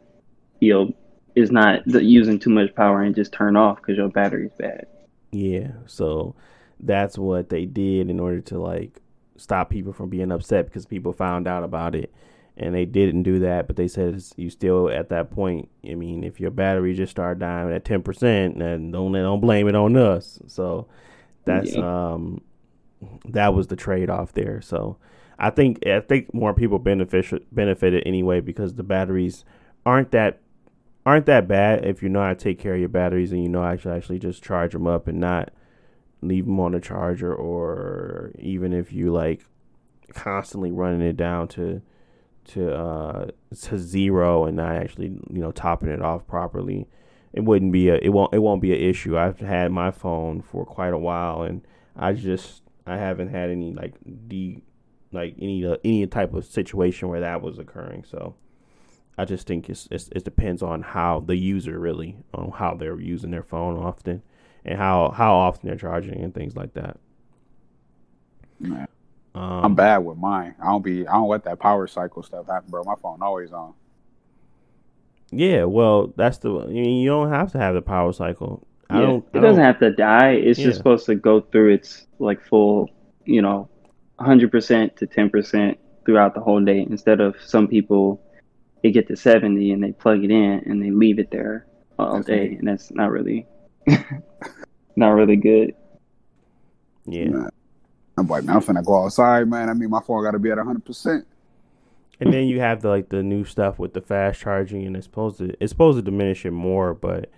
[0.61, 0.95] you'll
[1.35, 4.87] is not th- using too much power and just turn off because your battery's bad.
[5.33, 6.35] Yeah, so
[6.81, 9.01] that's what they did in order to like
[9.37, 12.13] stop people from being upset because people found out about it
[12.57, 15.69] and they didn't do that, but they said you still at that point.
[15.89, 19.69] I mean, if your battery just started dying at ten percent, then don't don't blame
[19.69, 20.39] it on us.
[20.47, 20.87] So
[21.45, 22.41] that's um
[23.27, 24.63] that was the trade off there.
[24.63, 24.97] So
[25.39, 29.45] I think I think more people benefited benefited anyway because the batteries
[29.85, 30.41] aren't that
[31.07, 33.49] aren't that bad if you know how to take care of your batteries and you
[33.49, 35.51] know how to actually just charge them up and not
[36.21, 39.47] leave them on the charger or even if you like
[40.13, 41.81] constantly running it down to
[42.45, 43.27] to uh
[43.61, 46.89] to zero and not actually you know topping it off properly
[47.33, 49.17] it wouldn't be a it won't it won't be an issue.
[49.17, 51.63] I've had my phone for quite a while and
[51.95, 53.95] i just i haven't had any like
[54.27, 54.63] de
[55.13, 58.35] like any uh, any type of situation where that was occurring so
[59.19, 63.01] I just think it's, it's it depends on how the user really on how they're
[63.01, 64.23] using their phone often
[64.65, 66.99] and how how often they're charging and things like that.
[68.61, 68.87] man,
[69.35, 70.55] Um, I'm bad with mine.
[70.63, 72.83] I don't be I don't let that power cycle stuff happen, bro.
[72.85, 73.73] My phone always on.
[75.31, 78.67] Yeah, well, that's the I mean, you don't have to have the power cycle.
[78.91, 79.25] I Yeah, don't.
[79.33, 80.31] it I doesn't don't- have to die.
[80.33, 80.67] It's Yeah.
[80.67, 82.89] just supposed to go through its like full,
[83.25, 83.69] you know,
[84.21, 88.21] 100% to 10% throughout the whole day instead of some people
[88.83, 91.67] they get to 70 and they plug it in and they leave it there
[91.99, 92.57] all That's day me.
[92.59, 93.47] and that's not really
[94.97, 95.75] not really good.
[97.07, 97.29] Yeah.
[97.29, 97.51] Man.
[98.19, 99.69] I'm like, man, I'm finna go outside, man.
[99.69, 100.85] I mean, my phone got to be at 100.
[100.85, 101.27] percent
[102.21, 105.07] And then you have the like the new stuff with the fast charging, and it's
[105.07, 107.31] supposed to it's supposed to diminish it more, but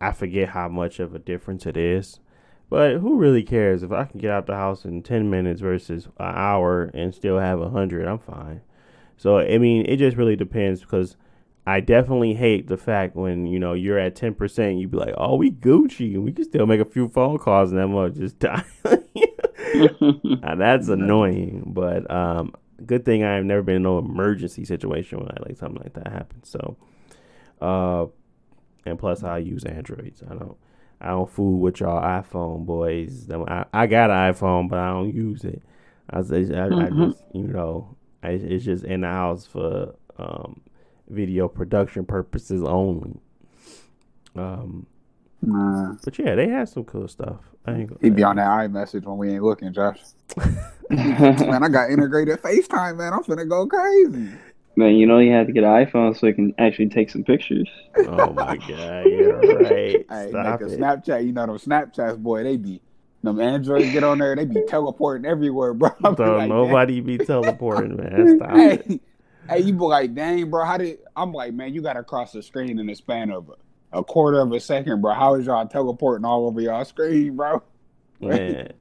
[0.00, 2.20] I forget how much of a difference it is.
[2.70, 6.06] But who really cares if I can get out the house in ten minutes versus
[6.18, 8.06] an hour and still have a hundred?
[8.08, 8.62] I'm fine.
[9.16, 11.16] So I mean, it just really depends because
[11.66, 15.14] I definitely hate the fact when you know you're at ten percent, you'd be like,
[15.16, 18.14] "Oh, we Gucci, and we can still make a few phone calls, and that much
[18.14, 18.64] just die."
[19.74, 25.28] now, that's annoying, but um, good thing I've never been in no emergency situation when
[25.28, 26.48] I like something like that happens.
[26.48, 26.76] So,
[27.60, 28.06] uh,
[28.84, 30.22] and plus I use Androids.
[30.28, 30.56] I don't,
[31.00, 33.28] I don't fool with y'all iPhone boys.
[33.30, 35.62] I, I got an iPhone, but I don't use it.
[36.10, 37.02] I, I, mm-hmm.
[37.02, 37.96] I just, you know,
[38.30, 40.60] it's just in the house for um,
[41.08, 43.20] video production purposes only.
[44.36, 44.86] Um,
[45.46, 45.94] Nah.
[46.02, 47.36] But yeah, they had some cool stuff.
[47.66, 50.00] I ain't he be on that iMessage when we ain't looking, Josh.
[50.90, 53.12] man, I got integrated FaceTime, man.
[53.12, 54.30] I'm finna go crazy.
[54.76, 57.24] Man, you know you have to get an iPhone so you can actually take some
[57.24, 57.68] pictures.
[57.96, 60.04] Oh my god, you're right.
[60.08, 60.80] hey, Stop make a it.
[60.80, 61.26] Snapchat.
[61.26, 62.42] You know them Snapchats, boy.
[62.42, 62.80] They be
[63.24, 64.36] them Androids get on there.
[64.36, 65.90] They be teleporting everywhere, bro.
[66.16, 68.36] So like, nobody be teleporting, man.
[68.36, 69.00] Stop hey, it.
[69.48, 70.64] Hey, you be like, dang, bro.
[70.64, 70.98] How did?
[71.16, 73.50] I'm like, man, you got to cross the screen in the span of
[73.92, 75.14] a quarter of a second, bro.
[75.14, 77.62] How is y'all teleporting all over y'all screen, bro?
[78.20, 78.72] Man.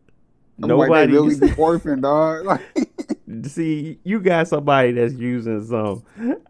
[0.57, 2.61] Nobody like, really be orphan, dog.
[3.45, 6.03] See, you got somebody that's using some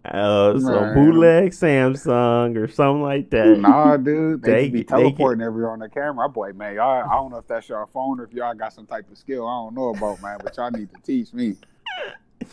[0.03, 3.57] uh some bootleg Samsung or something like that.
[3.59, 6.27] Nah, dude, they, they be teleporting they everywhere on the camera.
[6.27, 8.85] Boy, man, y'all, I don't know if that's your phone or if y'all got some
[8.85, 9.47] type of skill.
[9.47, 11.55] I don't know about, man, but y'all need to teach me.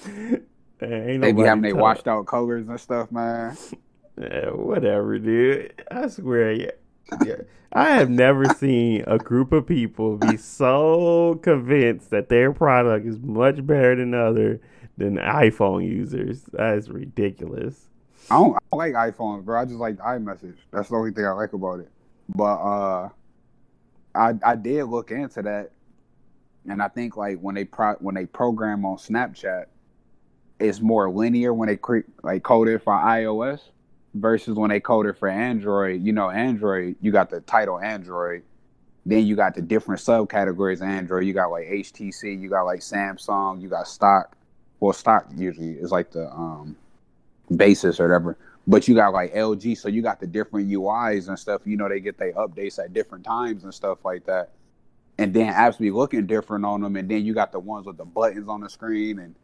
[0.81, 3.55] They be having they washed out colors and stuff, man.
[4.19, 5.75] Yeah, whatever, dude.
[5.91, 6.71] I swear, yeah.
[7.23, 7.35] yeah.
[7.73, 13.21] I have never seen a group of people be so convinced that their product is
[13.21, 14.61] much better than other
[14.97, 16.43] than iPhone users.
[16.53, 17.89] That is ridiculous.
[18.29, 19.61] I don't, I don't like iPhones, bro.
[19.61, 20.57] I just like iMessage.
[20.73, 21.91] That's the only thing I like about it.
[22.29, 23.09] But uh,
[24.17, 25.71] I I did look into that,
[26.69, 29.67] and I think like when they pro when they program on Snapchat,
[30.59, 33.61] it's more linear when they cre- like code it for iOS
[34.15, 38.43] versus when they coded for Android, you know, Android, you got the title Android.
[39.07, 41.25] Then you got the different subcategories Android.
[41.25, 44.37] You got like HTC, you got like Samsung, you got stock.
[44.79, 46.77] Well, stock usually is like the um
[47.55, 48.37] basis or whatever.
[48.67, 51.63] But you got like LG, so you got the different UIs and stuff.
[51.65, 54.51] You know, they get their updates at different times and stuff like that.
[55.19, 56.97] And then apps be looking different on them.
[56.97, 59.35] And then you got the ones with the buttons on the screen and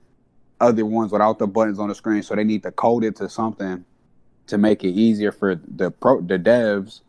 [0.61, 2.23] other ones without the buttons on the screen.
[2.23, 3.85] So they need to code it to something
[4.47, 7.01] to make it easier for the pro the devs.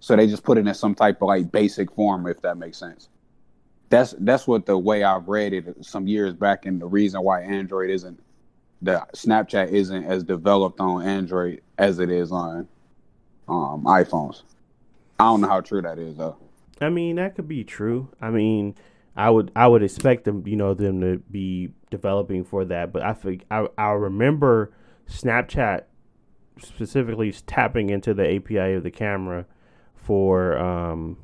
[0.00, 2.78] So they just put it in some type of like basic form, if that makes
[2.78, 3.08] sense.
[3.88, 7.42] That's that's what the way I've read it some years back, and the reason why
[7.42, 8.20] Android isn't
[8.82, 12.68] the Snapchat isn't as developed on Android as it is on
[13.48, 14.42] um, iPhones.
[15.18, 16.36] I don't know how true that is though.
[16.80, 18.08] I mean, that could be true.
[18.20, 18.74] I mean,
[19.14, 22.92] I would I would expect them, you know, them to be developing for that.
[22.92, 24.72] But I think I I remember
[25.08, 25.82] Snapchat
[26.60, 29.46] specifically tapping into the API of the camera
[29.94, 31.16] for um,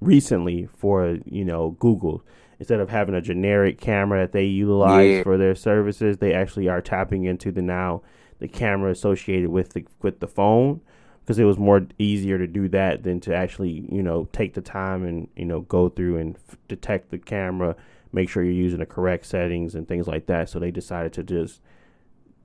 [0.00, 2.22] recently for you know Google
[2.58, 5.22] instead of having a generic camera that they utilize yeah.
[5.22, 8.02] for their services, they actually are tapping into the now
[8.40, 10.80] the camera associated with the with the phone
[11.20, 14.60] because it was more easier to do that than to actually you know take the
[14.60, 17.76] time and you know go through and f- detect the camera,
[18.12, 20.48] make sure you're using the correct settings and things like that.
[20.48, 21.60] So they decided to just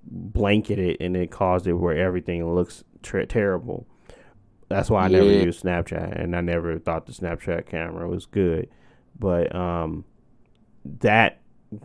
[0.05, 3.87] blanket it and it caused it where everything looks ter- terrible.
[4.69, 5.19] That's why I yeah.
[5.19, 8.69] never used Snapchat and I never thought the Snapchat camera was good.
[9.17, 10.05] But um,
[11.01, 11.41] that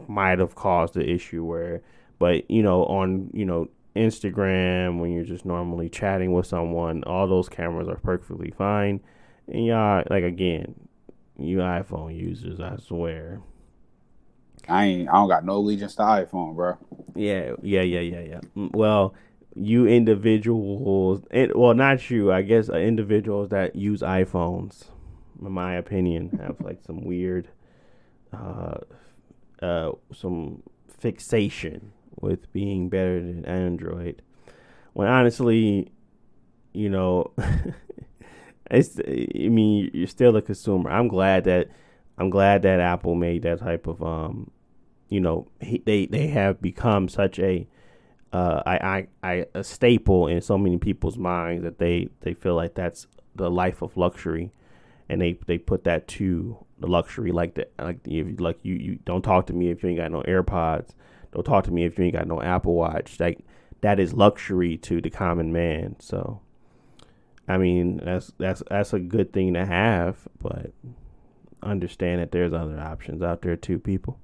[0.06, 1.82] might have caused the issue where,
[2.18, 7.26] but you know, on you know Instagram when you're just normally chatting with someone, all
[7.26, 9.00] those cameras are perfectly fine.
[9.48, 10.74] And y'all, like again,
[11.38, 13.40] you iPhone users, I swear,
[14.68, 15.08] I ain't.
[15.08, 16.76] I don't got no allegiance to iPhone, bro.
[17.14, 18.40] Yeah, yeah, yeah, yeah, yeah.
[18.56, 19.14] Mm, well,
[19.54, 21.22] you individuals,
[21.54, 22.32] well, not you.
[22.32, 24.84] I guess uh, individuals that use iPhones,
[25.40, 27.48] in my opinion, have like some weird,
[28.32, 28.78] uh,
[29.62, 30.62] uh, some
[30.98, 34.22] fixation with being better than Android.
[34.92, 35.90] When honestly,
[36.72, 37.32] you know,
[38.70, 39.00] it's.
[39.00, 40.90] I mean, you're still a consumer.
[40.90, 41.68] I'm glad that.
[42.20, 44.50] I'm glad that Apple made that type of um
[45.08, 47.66] you know he, they they have become such a
[48.32, 52.54] uh, I, I, I a staple in so many people's minds that they, they feel
[52.54, 54.52] like that's the life of luxury,
[55.08, 58.98] and they they put that to the luxury like that like if like you you
[59.04, 60.90] don't talk to me if you ain't got no AirPods,
[61.32, 63.18] don't talk to me if you ain't got no Apple Watch.
[63.18, 63.40] Like
[63.80, 65.96] that is luxury to the common man.
[65.98, 66.40] So
[67.46, 70.72] I mean that's that's that's a good thing to have, but
[71.62, 74.18] understand that there's other options out there too, people.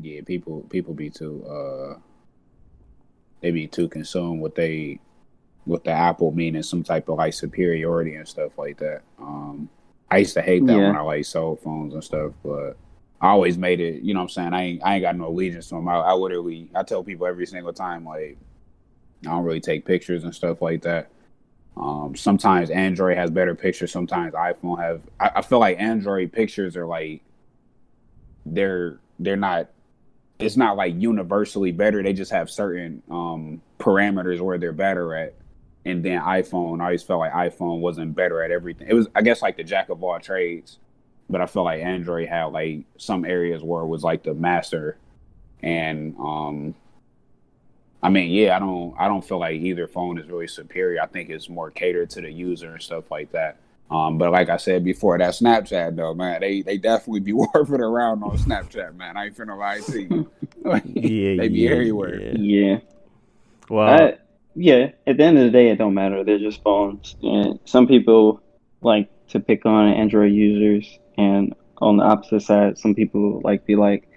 [0.00, 1.98] Yeah, people people be too uh
[3.40, 5.00] they be too consumed with they
[5.66, 9.02] with the Apple meaning some type of like superiority and stuff like that.
[9.18, 9.68] Um
[10.10, 10.86] I used to hate that Yeah.
[10.88, 12.76] when I like sold phones and stuff, but
[13.20, 14.52] I always made it, you know what I'm saying?
[14.54, 15.88] I ain't I ain't got no allegiance to them.
[15.88, 18.38] I, I literally I tell people every single time like
[19.26, 21.08] I don't really take pictures and stuff like that.
[21.76, 23.92] Um, sometimes Android has better pictures.
[23.92, 25.00] Sometimes iPhone have.
[25.18, 27.22] I, I feel like Android pictures are like
[28.44, 29.70] they're they're not.
[30.42, 32.02] It's not like universally better.
[32.02, 35.34] They just have certain um, parameters where they're better at.
[35.84, 38.88] And then iPhone, I always felt like iPhone wasn't better at everything.
[38.88, 40.78] It was, I guess, like the jack of all trades.
[41.28, 44.98] But I felt like Android had like some areas where it was like the master,
[45.62, 46.74] and um,
[48.02, 51.00] I mean, yeah, I don't I don't feel like either phone is really superior.
[51.00, 53.56] I think it's more catered to the user and stuff like that.
[53.90, 57.80] Um, but like I said before, that Snapchat though, man, they they definitely be warping
[57.80, 59.16] around on Snapchat, man.
[59.16, 60.30] I ain't finna lie to you.
[60.64, 62.20] Yeah, they be yeah, everywhere.
[62.20, 62.34] yeah.
[62.38, 62.78] Yeah.
[63.68, 64.18] Well, I,
[64.54, 66.22] yeah, at the end of the day, it don't matter.
[66.22, 67.16] They're just phones.
[67.20, 68.40] And some people
[68.80, 73.74] like to pick on Android users, and on the opposite side, some people like be
[73.74, 74.08] like,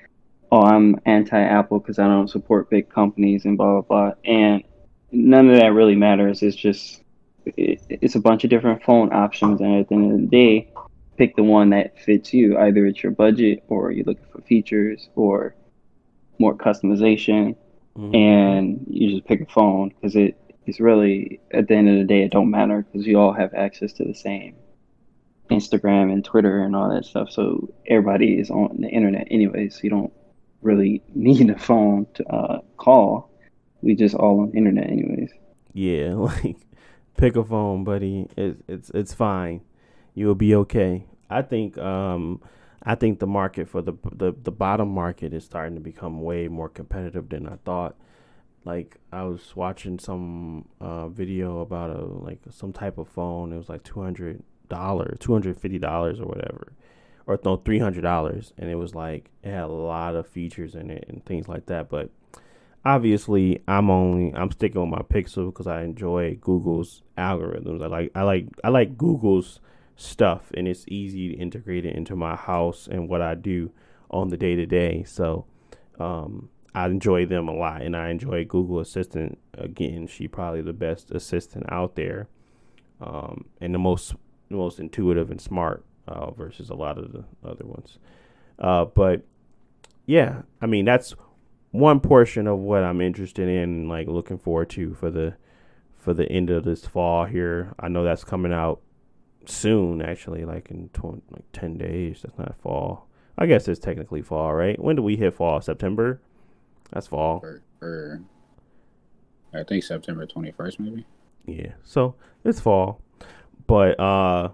[0.51, 4.63] "Oh, I'm anti-Apple because I don't support big companies and blah blah blah." And
[5.11, 6.43] none of that really matters.
[6.43, 7.04] It's just it,
[7.45, 10.71] it's a bunch of different phone options, and at the end of the day,
[11.17, 12.57] pick the one that fits you.
[12.57, 15.55] Either it's your budget, or you're looking for features, or
[16.39, 17.55] more customization
[17.97, 18.15] mhm.
[18.15, 22.03] and you just pick a phone because it it's really at the end of the
[22.03, 24.55] day it don't matter because you all have access to the same
[25.49, 27.29] Instagram and Twitter and all that stuff.
[27.29, 30.11] So everybody is on the internet anyway, so you don't
[30.61, 33.29] really need a phone to uh, call.
[33.81, 35.29] We just all on the internet anyways.
[35.73, 36.57] Yeah, like
[37.17, 38.27] pick a phone, buddy.
[38.37, 39.61] It's it's it's fine.
[40.13, 41.05] You'll be okay.
[41.29, 42.41] I think um
[42.83, 46.47] I think the market for the the the bottom market is starting to become way
[46.47, 47.95] more competitive than I thought.
[48.63, 53.51] Like I was watching some uh video about a like some type of phone.
[53.53, 56.73] It was like two hundred dollars, two hundred fifty dollars or whatever,
[57.27, 60.75] or no three hundred dollars, and it was like it had a lot of features
[60.75, 61.89] in it and things like that.
[61.89, 62.09] But
[62.85, 67.83] obviously I'm only I'm sticking with my Pixel because I enjoy Google's algorithms.
[67.83, 69.59] I like I like I like Google's
[69.95, 73.71] stuff and it's easy to integrate it into my house and what I do
[74.11, 75.03] on the day to day.
[75.03, 75.45] So
[75.99, 79.39] um, I enjoy them a lot and I enjoy Google Assistant.
[79.57, 82.27] Again, she probably the best assistant out there.
[83.01, 84.13] Um, and the most
[84.49, 87.97] the most intuitive and smart uh, versus a lot of the other ones.
[88.59, 89.23] Uh, but
[90.05, 91.15] yeah, I mean that's
[91.79, 95.35] one portion of what I'm interested in, like looking forward to for the
[95.97, 97.73] for the end of this fall here.
[97.79, 98.81] I know that's coming out
[99.45, 102.21] soon, actually, like in 20, like ten days.
[102.23, 103.07] That's not fall.
[103.37, 104.79] I guess it's technically fall, right?
[104.81, 105.59] When do we hit fall?
[105.61, 106.21] September.
[106.91, 107.41] That's fall.
[107.43, 108.21] Or, or
[109.53, 111.05] I think September twenty first, maybe.
[111.45, 111.73] Yeah.
[111.83, 113.01] So it's fall.
[113.67, 114.49] But uh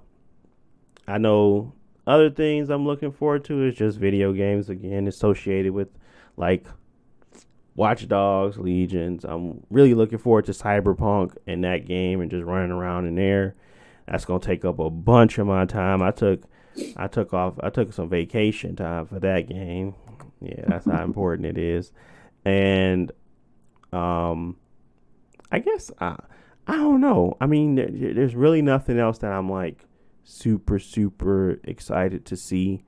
[1.07, 1.73] I know
[2.07, 5.89] other things I'm looking forward to is just video games again associated with
[6.38, 6.65] like
[7.75, 9.23] Watch Dogs, Legions.
[9.23, 13.55] I'm really looking forward to Cyberpunk and that game and just running around in there.
[14.07, 16.01] That's gonna take up a bunch of my time.
[16.01, 16.43] I took
[16.97, 19.95] I took off I took some vacation time for that game.
[20.41, 21.91] Yeah, that's how important it is.
[22.43, 23.12] And
[23.93, 24.57] um
[25.51, 26.17] I guess I
[26.67, 27.38] I don't know.
[27.41, 29.86] I mean, there, there's really nothing else that I'm like
[30.23, 32.84] super super excited to see.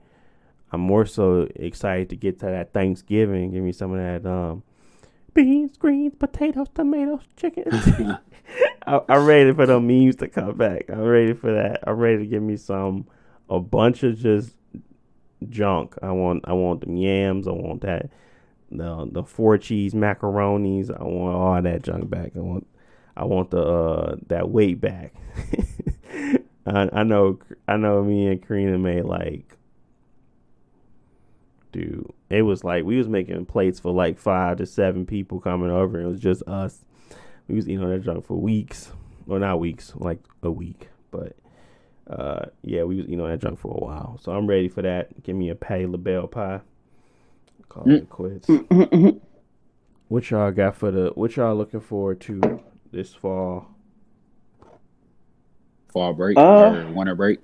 [0.72, 3.52] I'm more so excited to get to that Thanksgiving.
[3.52, 4.64] Give me some of that um
[5.34, 7.66] beans, greens, potatoes, tomatoes, chicken.
[8.88, 10.90] I, I'm ready for the memes to come back.
[10.90, 11.84] I'm ready for that.
[11.88, 13.06] I'm ready to give me some
[13.50, 14.56] a bunch of just
[15.50, 15.96] junk.
[16.02, 17.48] I want I want them yams.
[17.48, 18.10] I want that
[18.72, 20.90] the the four cheese macaronis.
[20.90, 22.32] I want all that junk back.
[22.36, 22.68] I want
[23.16, 25.14] I want the uh that weight back.
[26.66, 29.58] I, I know I know me and Karina made like
[31.74, 32.10] dude.
[32.30, 35.98] It was like we was making plates for like five to seven people coming over
[35.98, 36.86] and it was just us.
[37.50, 38.92] We was eating on that junk for weeks.
[39.26, 40.88] Well not weeks like a week.
[41.12, 41.36] But
[42.10, 44.18] uh yeah we was eating on that junk for a while.
[44.22, 45.22] So i'm ready for that.
[45.24, 46.62] Give me a Patti LaBelle pie.
[47.68, 48.48] Call it quits.
[50.14, 52.62] What y'all got for the what y'all looking forward to
[52.92, 53.66] this fall?
[55.92, 56.38] Fall break.
[56.38, 57.40] Uh, or winter break.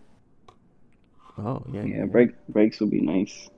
[1.40, 3.50] Oh yeah, Yeah, break breaks would be nice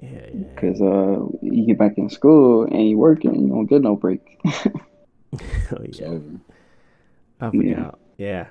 [0.00, 0.44] yeah, yeah.
[0.54, 4.38] because uh, you get back in school and you working, you don't get no break.
[5.72, 6.06] Oh, yeah.
[6.06, 6.40] over.
[7.40, 7.90] I Yeah.
[8.16, 8.46] Yeah.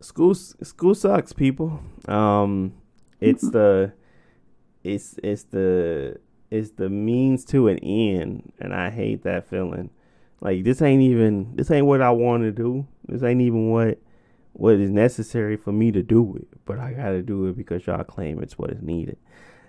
[0.00, 1.80] School school sucks, people.
[2.06, 2.74] Um
[3.20, 3.92] it's the
[4.84, 6.18] it's it's the
[6.50, 9.90] it's the means to an end and I hate that feeling.
[10.40, 12.86] Like this ain't even this ain't what I want to do.
[13.06, 13.98] This ain't even what
[14.52, 17.86] what is necessary for me to do it, but I got to do it because
[17.86, 19.16] y'all claim it's what is needed.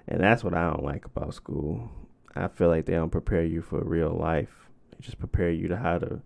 [0.10, 1.90] And that's what I don't like about school.
[2.36, 4.70] I feel like they don't prepare you for real life.
[4.92, 6.22] They just prepare you to how to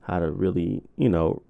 [0.00, 1.42] how to really, you know,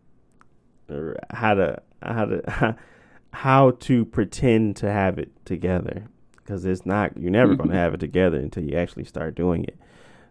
[1.31, 2.77] how to how to
[3.33, 6.09] how to pretend to have it together
[6.39, 9.65] because it's not you're never going to have it together until you actually start doing
[9.65, 9.79] it.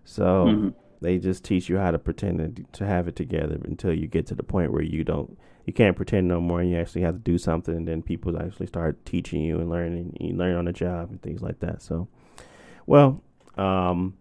[0.04, 0.74] So Mhm.
[1.02, 4.26] they just teach you how to pretend to, to have it together until you get
[4.28, 5.38] to the point where you don't
[5.68, 8.40] you can't pretend no more and you actually have to do something and then people
[8.42, 11.84] actually start teaching you and learning you learn on the job and things like that.
[11.84, 12.10] So
[12.88, 13.24] well,
[13.58, 14.16] um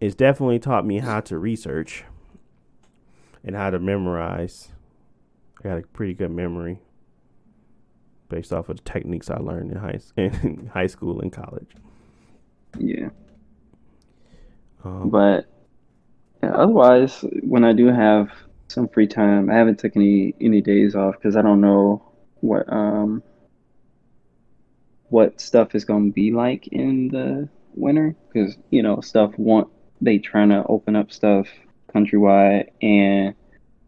[0.00, 2.04] it's definitely taught me how to research
[3.44, 4.70] and how to memorize.
[5.60, 6.80] I got a pretty good memory
[8.28, 11.76] based off of the techniques I learned in high in high school and college.
[12.78, 13.10] Yeah,
[14.84, 15.46] Um, but
[16.42, 18.30] yeah, otherwise, when I do have
[18.74, 22.02] some free time, I haven't taken any any days off because I don't know
[22.40, 23.22] what um
[25.08, 29.68] what stuff is going to be like in the winter because you know stuff want
[30.00, 31.46] they trying to open up stuff
[31.94, 33.34] countrywide and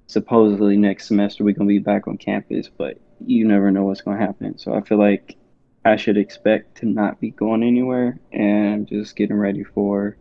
[0.07, 4.03] supposedly next semester we're going to be back on campus but you never know what's
[4.03, 4.57] going to happen.
[4.59, 5.37] So i feel like
[5.85, 10.17] i should expect to not be going anywhere and just getting ready for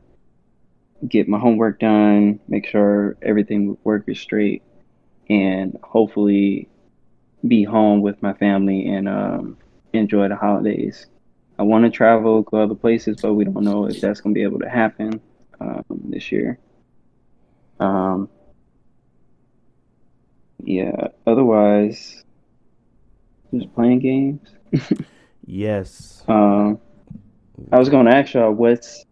[1.08, 4.64] get my homework done make sure everything with work is straight
[5.30, 6.70] and hopefully
[7.48, 9.58] be home with my family and um,
[9.94, 11.08] enjoy the holidays.
[11.58, 14.38] I want to travel, go other places, but we don't know if that's going to
[14.38, 15.22] be able to happen
[15.60, 16.60] um, this year.
[17.80, 18.30] Um,
[20.64, 22.24] yeah, otherwise,
[23.54, 24.42] just playing games.
[25.46, 26.24] yes.
[26.28, 26.80] Um,
[27.72, 29.06] I was going to ask y'all what's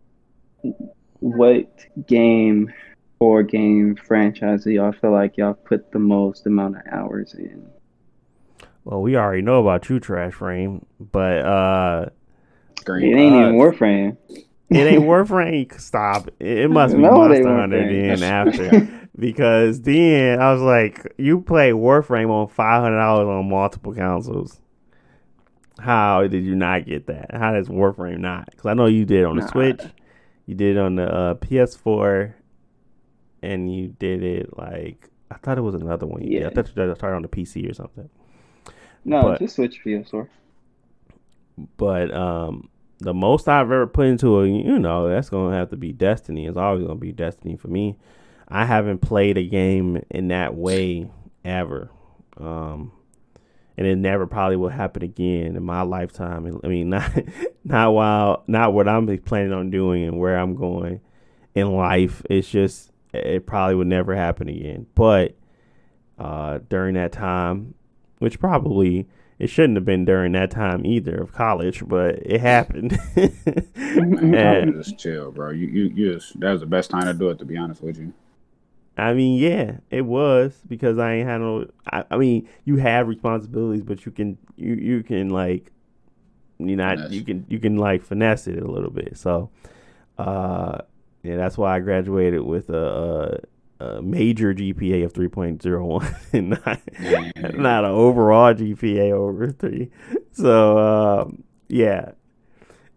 [1.24, 2.74] what game
[3.20, 7.66] or game franchise do y'all feel like y'all put the most amount of hours in?
[8.84, 12.06] Well, we already know about you, Trash Frame, but uh,
[12.78, 13.18] It Green.
[13.18, 14.18] ain't even Uh, Warframe.
[14.70, 15.80] it ain't Warframe.
[15.80, 16.28] Stop.
[16.42, 18.90] It, it must be No, Monster Hunter then after.
[19.18, 24.60] because then I was like, you play Warframe on five hundred dollars on multiple consoles.
[25.80, 27.32] How did you not get that?
[27.34, 28.48] How does Warframe not?
[28.52, 29.48] Because I know you did on the Nah.
[29.52, 29.82] Switch,
[30.46, 32.34] you did it on the uh, PS4,
[33.42, 36.22] and you did it like I thought it was another one.
[36.24, 36.46] yeah, did.
[36.48, 38.10] I thought you started on the PC or something.
[39.06, 40.28] No, But- just switch PS4.
[41.78, 42.70] But um,
[43.00, 46.48] the most I've ever put into a, you know, that's gonna have to be Destiny.
[46.48, 47.98] It's always gonna be Destiny for me.
[48.48, 51.10] I haven't played a game in that way
[51.46, 51.90] ever,
[52.38, 52.92] um,
[53.78, 56.60] and it never probably will happen again in my lifetime.
[56.64, 57.12] I mean, not
[57.64, 61.02] not while not what I'm planning on doing and where I'm going
[61.56, 62.22] in life.
[62.30, 64.88] It's just it probably would never happen again.
[64.96, 65.36] But
[66.18, 67.74] uh, during that time,
[68.20, 69.08] which probably
[69.40, 72.98] it shouldn't have been during that time either of college, but it happened.
[73.16, 73.36] Man,
[74.36, 75.50] And- just chill, bro.
[75.52, 77.82] You, you, you just, that was the best time to do it, to be honest
[77.84, 78.14] with you.
[78.98, 81.68] I mean, yeah, it was because I ain't had no.
[81.92, 85.72] I, I mean, you have responsibilities, but you can you you can like
[86.60, 87.12] you not Finesse.
[87.12, 89.18] you can you can like finesse it a little bit.
[89.18, 89.50] So,
[90.20, 90.80] uh,
[91.24, 93.42] yeah, that's why I graduated with a,
[93.80, 96.80] a, a major GPA of three point zero one, and not
[97.56, 99.90] not an overall GPA over three.
[100.34, 102.12] So, um, yeah,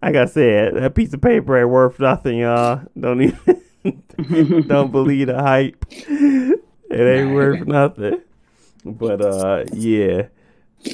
[0.03, 2.82] like I said, that piece of paper ain't worth nothing, y'all.
[2.99, 3.62] Don't even.
[4.66, 5.84] don't believe the hype.
[5.91, 6.61] It
[6.91, 8.20] ain't worth nothing.
[8.84, 10.28] But uh yeah.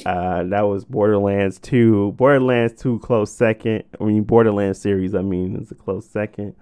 [0.05, 2.13] Uh that was Borderlands 2.
[2.13, 3.83] Borderlands 2 close second.
[3.99, 6.55] I mean Borderlands series, I mean, it's a close second.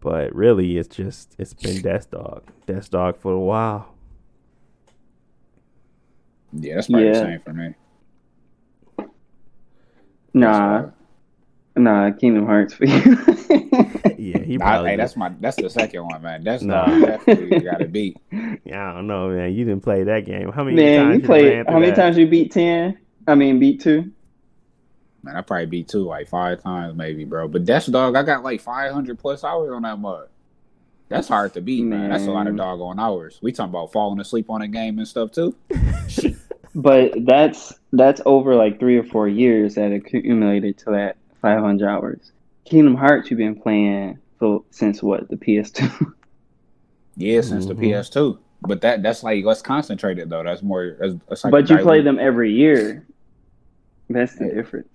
[0.00, 2.44] But really it's just it's been Death Dog.
[2.66, 3.94] Death Dog for a while.
[6.52, 7.22] Yeah, that's probably the Yeah.
[7.22, 7.74] same for me.
[10.36, 10.90] Nah,
[11.76, 13.16] nah, Kingdom Hearts for you.
[14.54, 16.44] Yeah, he Nah, probably hey, that's my that's the second one, man.
[16.44, 16.86] That's Nah.
[16.86, 17.06] nah.
[17.06, 18.16] definitely gotta beat.
[18.64, 19.52] yeah, I don't know, man.
[19.52, 20.52] You didn't play that game.
[20.52, 21.64] How many Man, times you played.
[21.66, 21.96] through How many that?
[21.96, 22.98] times you beat ten?
[23.26, 24.12] I mean, beat two.
[25.22, 27.48] Man, I probably beat two like five times maybe, bro.
[27.48, 30.28] But that's Dog, I got like five hundred plus hours on that mud.
[31.08, 32.10] That's hard to beat, man.
[32.10, 32.66] That's a lot of Man.
[32.66, 33.38] doggone hours.
[33.42, 35.54] We talking about falling asleep on a game and stuff too.
[36.74, 42.32] But that's that's over like three or four years that accumulated to that 500 hours.
[42.64, 46.12] Kingdom Hearts you've been playing for since what the PS2.
[47.16, 47.80] Yeah, since the Mhm.
[47.92, 48.38] PS2.
[48.66, 50.42] But that that's like less concentrated though.
[50.42, 50.96] That's more.
[50.98, 53.06] That's, that's like but you play them every year.
[54.10, 54.54] That's the Yeah.
[54.54, 54.88] difference.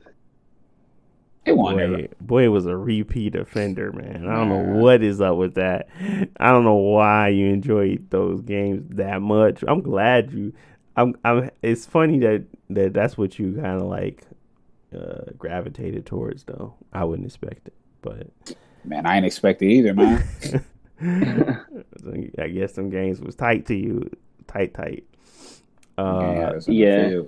[1.45, 1.77] It won't.
[1.77, 4.27] Boy, boy was a repeat offender, man.
[4.27, 5.87] I don't know what is up with that.
[6.39, 9.63] I don't know why you enjoy those games that much.
[9.67, 10.53] I'm glad you.
[10.95, 11.15] I'm.
[11.23, 11.49] I'm.
[11.61, 14.23] It's funny that that that's what you kind of like
[14.95, 16.73] uh, gravitated towards, though.
[16.91, 18.27] I wouldn't expect it, but
[18.83, 20.23] Man, I ain't expect it either, man.
[22.37, 24.09] I guess some games was tight to you,
[24.47, 25.05] tight, tight.
[25.97, 27.21] Uh, yeah, that's in the yeah.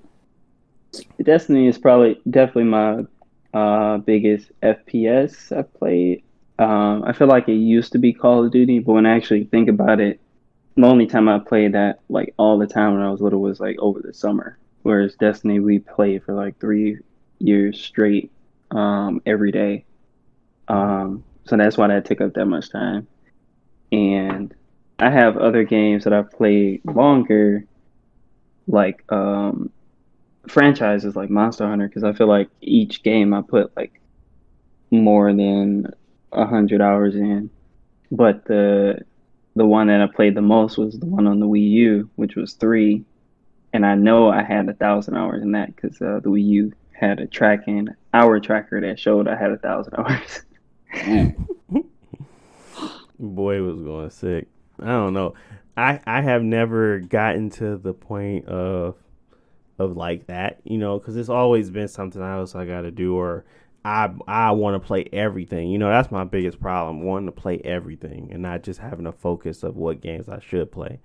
[1.23, 3.05] Destiny is probably definitely my
[3.53, 6.23] uh, biggest FPS I've played.
[6.59, 9.45] Um, I feel like it used to be Call of Duty, but when I actually
[9.45, 10.19] think about it,
[10.75, 13.59] the only time I played that like all the time when I was little was
[13.59, 14.57] like over the summer.
[14.83, 16.97] Whereas Destiny, we played for like three
[17.39, 18.31] years straight,
[18.71, 19.85] um, every day.
[20.67, 23.07] Um, so that's why that took up that much time.
[23.91, 24.53] And
[24.99, 27.65] I have other games that I've played longer,
[28.67, 29.71] like um,
[30.47, 33.99] franchises like Monster Hunter, because I feel like each game I put like
[34.91, 35.87] more than
[36.31, 37.49] a hundred hours in.
[38.11, 38.99] But the
[39.55, 42.35] the one that I played the most was the one on the Wii U, which
[42.35, 43.03] was three,
[43.73, 46.73] and I know I had a thousand hours in that because uh, the Wii U
[46.93, 50.41] had a tracking hour tracker that showed I had a thousand hours.
[53.19, 54.47] Boy was going sick.
[54.81, 55.33] I don't know.
[55.77, 58.95] I I have never gotten to the point of
[59.79, 63.15] of like that, you know, because it's always been something else I got to do,
[63.15, 63.45] or
[63.85, 65.69] I I want to play everything.
[65.69, 69.11] You know, that's my biggest problem: wanting to play everything and not just having a
[69.11, 70.99] focus of what games I should play.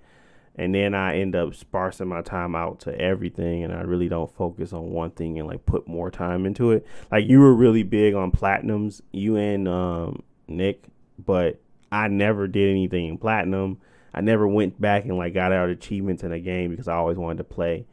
[0.59, 4.31] And then I end up sparsing my time out to everything, and I really don't
[4.35, 6.87] focus on one thing and like put more time into it.
[7.13, 10.85] Like you were really big on platinums, you and um, Nick,
[11.25, 11.61] but
[11.93, 13.79] I never did anything in platinum.
[14.15, 17.19] I never went back and like got out achievements in a game because I always
[17.19, 17.85] wanted to play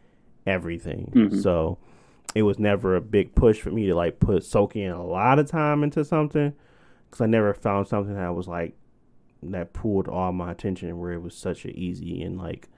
[0.47, 1.11] everything.
[1.13, 1.41] Mhm.
[1.41, 1.77] So
[2.33, 5.37] it was never a big push for me to like put soak in a lot
[5.37, 6.53] of time into something
[7.09, 8.73] because I never found something that was like
[9.51, 12.69] that pulled all my attention where it was such an easy and like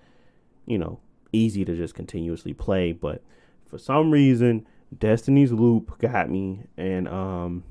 [0.66, 1.00] you know
[1.32, 2.92] easy to just continuously play.
[2.92, 3.22] But
[3.66, 4.66] for some reason,
[4.98, 7.64] Destiny's Loop got me, and um.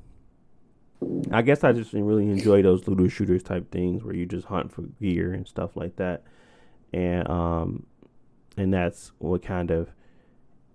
[1.29, 4.71] I guess I just really enjoy those looter shooters type things where you just hunt
[4.71, 6.23] for gear and stuff like that,
[6.93, 7.85] and um,
[8.57, 9.89] and that's what kind of,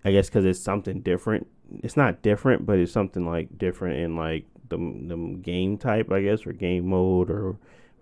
[0.04, 1.46] I guess, because it's something different.
[1.82, 6.20] It's not different, but it's something like different in like the the game type, I
[6.20, 7.56] guess, or game mode, or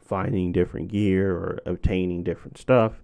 [0.08, 3.02] finding different gear or obtaining different stuff.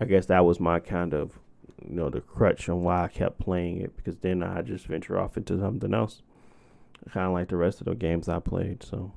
[0.00, 1.38] I guess that was my kind of,
[1.84, 5.18] you know, the crutch on why I kept playing it because then I just venture
[5.18, 6.22] off into something else
[7.12, 8.82] kind of like the rest of the games I played.
[8.82, 9.12] So,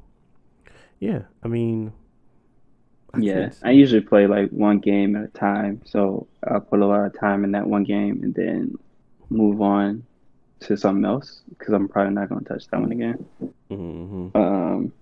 [0.99, 1.93] yeah, I mean,
[3.13, 6.85] I yeah, I usually play like one game at a time, so I put a
[6.85, 8.77] lot of time in that one game and then
[9.29, 10.03] move on
[10.61, 13.25] to something else because I'm probably not going to touch that one again.
[13.69, 14.93] hmm Um,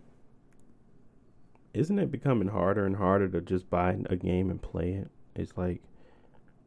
[1.76, 5.10] Isn't it becoming harder and harder to just buy a game and play it?
[5.36, 5.82] It's like,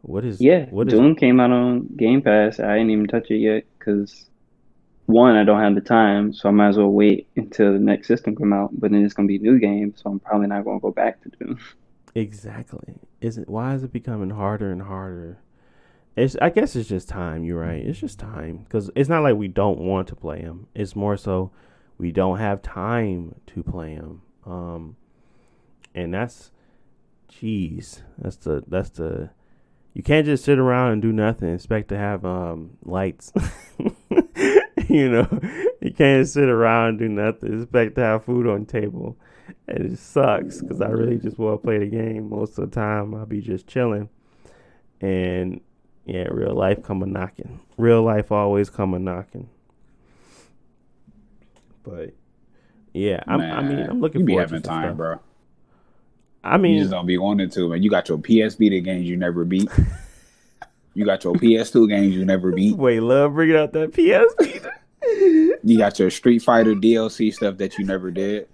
[0.02, 2.60] what is yeah, what Doom came out on Game Pass.
[2.60, 4.28] I didn't even touch it yet because
[5.06, 8.08] one, I don't have the time, so I might as well wait until the next
[8.08, 8.78] system come out.
[8.78, 11.22] But then it's gonna be a new game, so I'm probably not gonna go back
[11.22, 11.58] to Doom.
[12.14, 12.96] exactly?
[13.20, 15.38] Is it why is it becoming harder and harder?
[16.14, 17.44] It's I guess it's just time.
[17.44, 17.84] You're right.
[17.84, 20.66] It's just time because it's not like we don't want to play them.
[20.74, 21.50] It's more so
[21.96, 24.22] we don't have time to play them.
[24.44, 24.96] Um,
[25.94, 26.50] and that's,
[27.30, 29.30] jeez, that's the that's the.
[29.94, 31.52] You can't just sit around and do nothing.
[31.52, 33.32] Expect to have um lights.
[34.88, 35.28] you know,
[35.80, 37.62] you can't sit around and do nothing.
[37.62, 39.16] Expect to have food on the table.
[39.66, 42.28] And it sucks because I really just want to play the game.
[42.28, 44.08] Most of the time, I'll be just chilling.
[45.00, 45.60] And
[46.04, 47.60] yeah, real life come a knocking.
[47.76, 49.48] Real life always come a knocking.
[51.82, 52.14] But
[52.92, 54.96] yeah, I'm, I mean, I'm looking you be forward having to time, stuff.
[54.96, 55.20] bro.
[56.44, 57.82] I mean, You just don't be wanting to, man.
[57.82, 59.68] You got your PS Vita games you never beat.
[60.94, 62.76] you got your PS2 games you never beat.
[62.78, 64.72] wait, love bringing out that PS Vita.
[65.62, 68.48] You got your Street Fighter DLC stuff that you never did.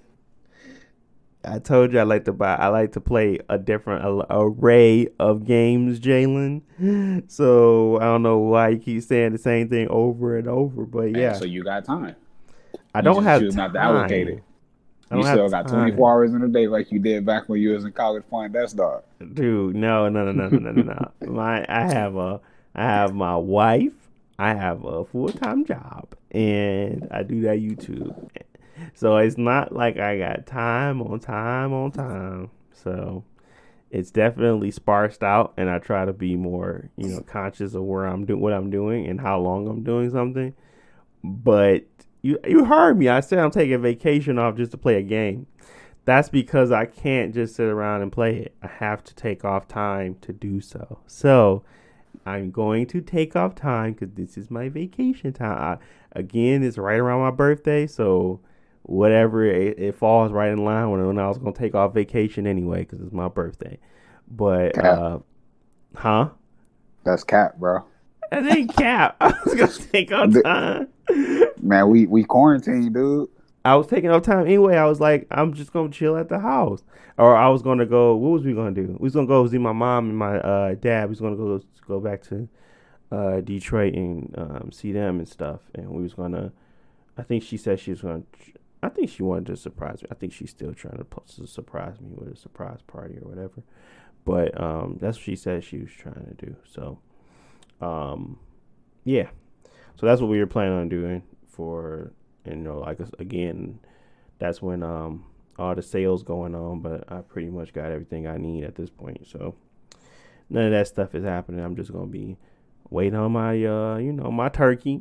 [1.46, 2.54] I told you I like to buy.
[2.54, 6.62] I like to play a different array of games, Jalen.
[7.30, 11.14] So I don't know why you keep saying the same thing over and over, but
[11.14, 12.16] yeah, so you got time.
[12.94, 13.56] I you don't just have time.
[13.56, 14.42] not to allocate it.
[15.12, 17.84] You still got 24 hours in a day like you did back when you was
[17.84, 19.02] in college playing Death Star.
[19.34, 21.10] Dude, no, no, no, no, no, no, no.
[21.32, 22.40] my, I have a,
[22.74, 23.92] I have my wife.
[24.38, 28.28] I have a full time job, and I do that YouTube.
[28.94, 32.50] So it's not like I got time on time on time.
[32.72, 33.24] So
[33.90, 38.06] it's definitely sparsed out, and I try to be more, you know, conscious of where
[38.06, 40.52] I'm doing, what I'm doing, and how long I'm doing something.
[41.22, 41.84] But
[42.24, 43.08] you you heard me.
[43.08, 45.46] I said I'm taking vacation off just to play a game.
[46.06, 48.56] That's because I can't just sit around and play it.
[48.62, 51.00] I have to take off time to do so.
[51.06, 51.64] So
[52.24, 55.78] I'm going to take off time because this is my vacation time.
[55.78, 58.40] I, again, it's right around my birthday, so
[58.84, 62.46] whatever it, it, falls right in line when, when I was gonna take off vacation
[62.46, 63.78] anyway because it's my birthday.
[64.30, 65.18] But uh,
[65.94, 66.30] huh?
[67.04, 67.84] That's cap, bro.
[68.42, 69.16] That ain't cap.
[69.20, 70.88] I was gonna take off time.
[71.60, 73.28] Man, we we quarantined, dude.
[73.64, 74.76] I was taking off time anyway.
[74.76, 76.82] I was like, I'm just gonna chill at the house,
[77.16, 78.14] or I was gonna go.
[78.16, 78.96] What was we gonna do?
[78.98, 81.06] We was gonna go see my mom and my uh, dad.
[81.06, 82.48] We was gonna go go back to
[83.12, 85.60] uh, Detroit and um, see them and stuff.
[85.74, 86.52] And we was gonna.
[87.16, 88.22] I think she said she was gonna
[88.84, 90.08] I think she wanted to surprise me.
[90.10, 93.62] I think she's still trying to surprise me with a surprise party or whatever.
[94.26, 96.56] But um, that's what she said she was trying to do.
[96.70, 96.98] So,
[97.80, 98.38] um,
[99.04, 99.28] yeah.
[99.96, 102.12] So that's what we were planning on doing for,
[102.44, 103.78] you know, like again,
[104.38, 105.24] that's when um
[105.58, 106.80] all the sales going on.
[106.80, 109.26] But I pretty much got everything I need at this point.
[109.26, 109.54] So
[110.50, 111.64] none of that stuff is happening.
[111.64, 112.36] I'm just gonna be
[112.90, 115.00] waiting on my uh, you know, my turkey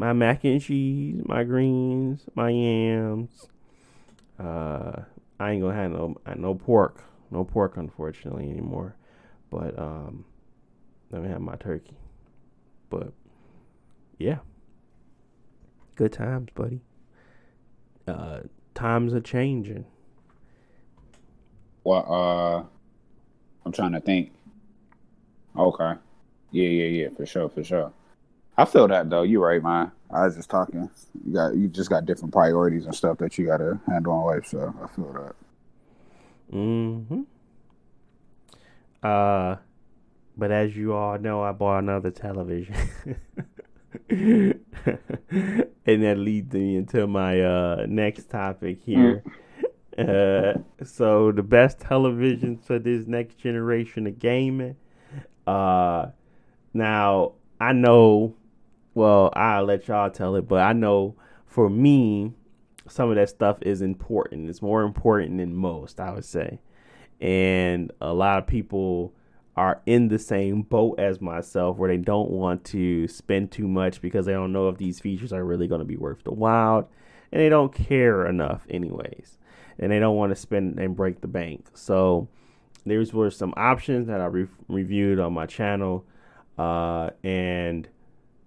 [0.00, 3.48] my mac and cheese, my greens, my yams.
[4.38, 5.02] Uh,
[5.38, 8.96] I ain't gonna have no no pork, no pork unfortunately anymore.
[9.50, 10.24] But um,
[11.10, 11.96] let me have my turkey.
[12.88, 13.12] But
[14.18, 14.38] yeah,
[15.96, 16.80] good times, buddy.
[18.06, 18.40] Uh,
[18.74, 19.84] times are changing.
[21.84, 22.62] Well, uh,
[23.64, 24.32] I'm trying to think.
[25.56, 25.94] Okay.
[26.52, 27.92] Yeah, yeah, yeah, for sure, for sure.
[28.56, 29.22] I feel that though.
[29.22, 29.92] You're right, man.
[30.10, 30.90] I was just talking.
[31.24, 34.26] You got you just got different priorities and stuff that you got to handle in
[34.26, 34.46] life.
[34.46, 35.34] So I feel that.
[36.54, 37.20] Mm-hmm.
[39.02, 39.56] Uh,
[40.40, 42.74] but as you all know, I bought another television,
[44.08, 44.54] and
[45.84, 49.22] that leads me into my uh next topic here.
[49.22, 49.32] Mm.
[49.98, 54.76] Uh, so the best television for this next generation of gaming.
[55.46, 56.06] Uh,
[56.72, 58.34] now I know
[58.94, 61.16] well, I'll let y'all tell it, but I know
[61.46, 62.32] for me,
[62.88, 64.48] some of that stuff is important.
[64.48, 66.60] It's more important than most, I would say.
[67.20, 69.14] And a lot of people
[69.56, 74.00] are in the same boat as myself where they don't want to spend too much
[74.00, 76.88] because they don't know if these features are really going to be worth the while
[77.32, 79.38] and they don't care enough anyways
[79.78, 81.66] and they don't want to spend and break the bank.
[81.74, 82.28] So
[82.86, 86.06] there's were some options that i re- reviewed on my channel
[86.56, 87.88] uh, and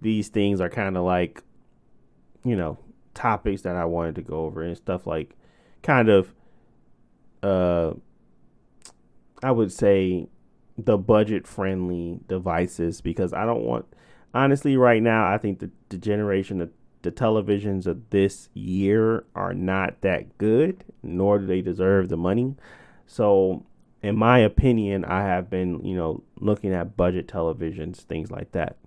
[0.01, 1.43] these things are kind of like,
[2.43, 2.77] you know,
[3.13, 5.35] topics that I wanted to go over and stuff like
[5.81, 6.33] kind of,
[7.41, 7.93] uh,
[9.41, 10.27] I would say
[10.77, 13.85] the budget friendly devices because I don't want,
[14.33, 16.71] honestly, right now, I think the, the generation of
[17.03, 22.55] the televisions of this year are not that good, nor do they deserve the money.
[23.05, 23.65] So,
[24.01, 28.77] in my opinion, I have been, you know, looking at budget televisions, things like that.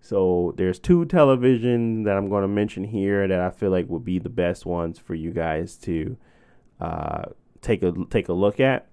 [0.00, 4.04] So there's two television that I'm going to mention here that I feel like would
[4.04, 6.16] be the best ones for you guys to
[6.80, 7.24] uh,
[7.60, 8.86] take a take a look at.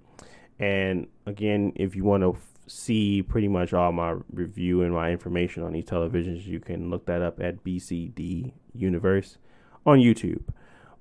[0.59, 5.11] And again, if you want to f- see pretty much all my review and my
[5.11, 9.37] information on these televisions, you can look that up at BCD Universe
[9.85, 10.43] on YouTube.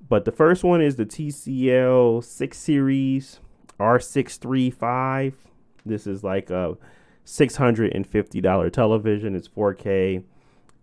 [0.08, 3.40] But the first one is the TCL 6 Series
[3.80, 5.32] R635.
[5.84, 6.76] This is like a
[7.24, 9.34] $650 television.
[9.34, 10.22] It's 4K.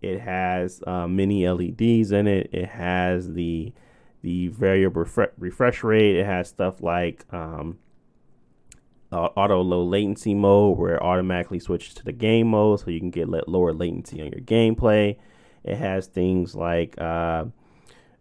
[0.02, 2.50] It has uh, mini LEDs in it.
[2.52, 3.72] It has the
[4.20, 6.16] the variable refre- refresh rate.
[6.16, 7.78] It has stuff like um,
[9.14, 12.98] uh, auto low latency mode, where it automatically switches to the game mode, so you
[12.98, 15.16] can get lower latency on your gameplay.
[15.62, 17.44] It has things like uh,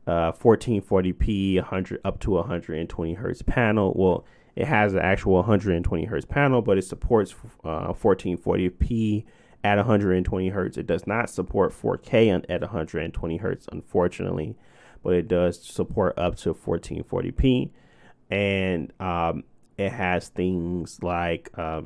[0.05, 3.93] uh, 1440p, 100 up to 120 hertz panel.
[3.95, 4.23] Well,
[4.55, 7.33] it has an actual 120 hertz panel, but it supports
[7.63, 9.25] uh, 1440p
[9.63, 10.77] at 120 hertz.
[10.77, 14.55] It does not support 4K at 120 hertz, unfortunately,
[15.01, 17.71] but it does support up to 1440p.
[18.29, 19.43] And um,
[19.77, 21.81] it has things like uh,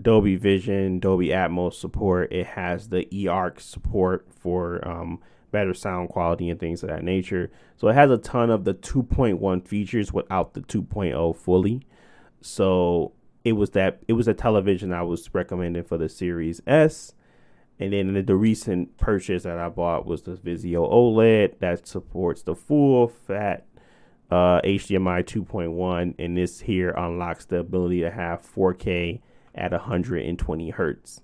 [0.00, 2.32] Dolby Vision, Dolby Atmos support.
[2.32, 5.20] It has the eARC support for um,
[5.50, 7.50] better sound quality and things of that nature.
[7.76, 11.82] So it has a ton of the 2.1 features without the 2.0 fully.
[12.40, 13.12] So
[13.44, 17.14] it was that it was a television I was recommending for the Series S.
[17.78, 22.42] And then the, the recent purchase that I bought was the Vizio OLED that supports
[22.42, 23.66] the full fat
[24.30, 29.20] uh, HDMI 2.1, and this here unlocks the ability to have 4K
[29.54, 31.20] at 120 hertz.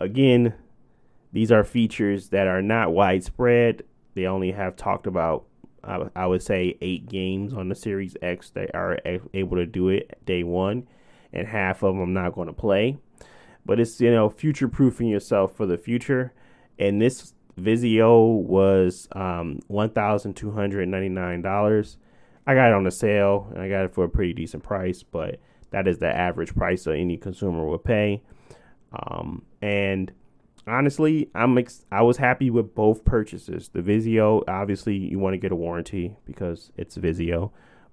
[0.00, 0.54] Again,
[1.32, 3.82] these are features that are not widespread.
[4.14, 5.46] They only have talked about,
[5.84, 8.98] I, I would say, eight games on the Series X that are
[9.34, 10.88] able to do it day one,
[11.32, 12.98] and half of them I'm not going to play.
[13.64, 16.32] But it's you know future proofing yourself for the future,
[16.78, 21.98] and this Vizio was um, one thousand two hundred ninety nine dollars.
[22.48, 25.02] I got it on a sale, and I got it for a pretty decent price,
[25.02, 25.38] but
[25.70, 28.22] that is the average price that any consumer will pay.
[28.90, 30.10] Um, and
[30.66, 33.68] honestly, I'm ex- I was happy with both purchases.
[33.68, 37.50] The Vizio, obviously, you want to get a warranty because it's Vizio,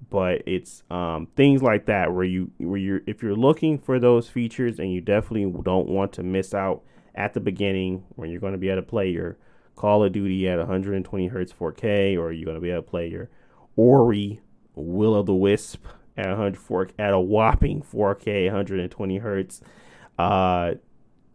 [0.09, 4.29] but it's um, things like that where you where you're if you're looking for those
[4.29, 6.81] features and you definitely don't want to miss out
[7.13, 9.37] at the beginning when you're going to be able to play your
[9.75, 13.09] Call of Duty at 120 hertz 4K, or you're going to be able to play
[13.09, 13.29] your
[13.75, 14.39] Ori
[14.75, 15.85] Will of the Wisp
[16.17, 19.61] at 104 at a whopping 4K 120 hertz.
[20.17, 20.75] Uh,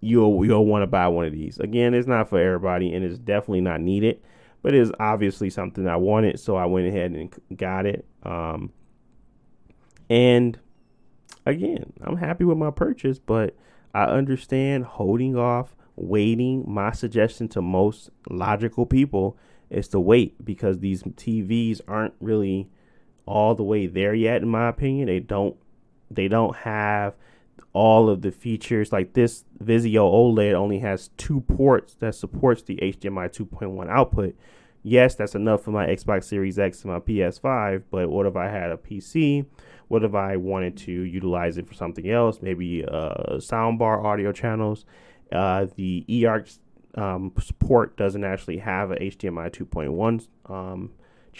[0.00, 1.58] you'll you'll want to buy one of these.
[1.58, 4.20] Again, it's not for everybody, and it's definitely not needed,
[4.62, 8.06] but it is obviously something I wanted, so I went ahead and got it.
[8.22, 8.72] Um,
[10.08, 10.58] and
[11.46, 13.56] again, I'm happy with my purchase, but
[13.94, 16.64] I understand holding off, waiting.
[16.66, 19.36] My suggestion to most logical people
[19.68, 22.68] is to wait because these TVs aren't really
[23.30, 25.06] all the way there yet in my opinion.
[25.06, 25.56] They don't
[26.10, 27.14] they don't have
[27.72, 32.76] all of the features like this Vizio OLED only has two ports that supports the
[32.76, 34.34] HDMI 2.1 output.
[34.82, 38.48] Yes, that's enough for my Xbox Series X and my PS5, but what if I
[38.48, 39.44] had a PC?
[39.88, 42.40] What if I wanted to utilize it for something else?
[42.40, 44.86] Maybe uh, soundbar audio channels.
[45.30, 46.58] Uh, the eARC
[46.94, 50.90] um, support doesn't actually have a HDMI 2.1 um,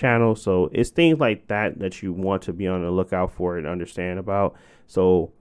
[0.01, 3.59] channel, so it's things like that that you want to be on the lookout for
[3.59, 4.57] and understand about.
[4.87, 5.33] So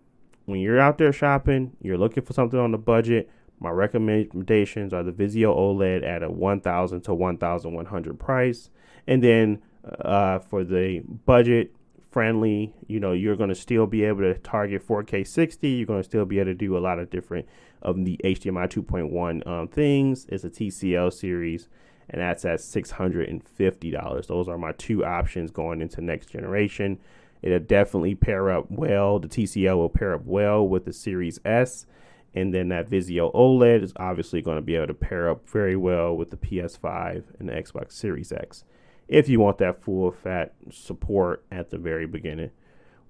[0.45, 3.29] when you're out there shopping, you're looking for something on the budget.
[3.59, 8.69] My recommendations are the Vizio OLED at a 1000 to 1100 price.
[9.07, 9.61] And then
[10.01, 11.73] uh, for the budget
[12.11, 15.69] friendly, you know, you're going to still be able to target 4K 60.
[15.69, 17.47] You're going to still be able to do a lot of different
[17.81, 20.25] of the HDMI 2.1 um, things.
[20.29, 21.69] It's a TCL series,
[22.09, 24.27] and that's at $650.
[24.27, 26.99] Those are my two options going into next generation.
[27.41, 29.19] It'll definitely pair up well.
[29.19, 31.85] The TCL will pair up well with the Series S.
[32.33, 35.75] And then that Vizio OLED is obviously going to be able to pair up very
[35.75, 38.63] well with the PS5 and the Xbox Series X.
[39.07, 42.51] If you want that full fat support at the very beginning,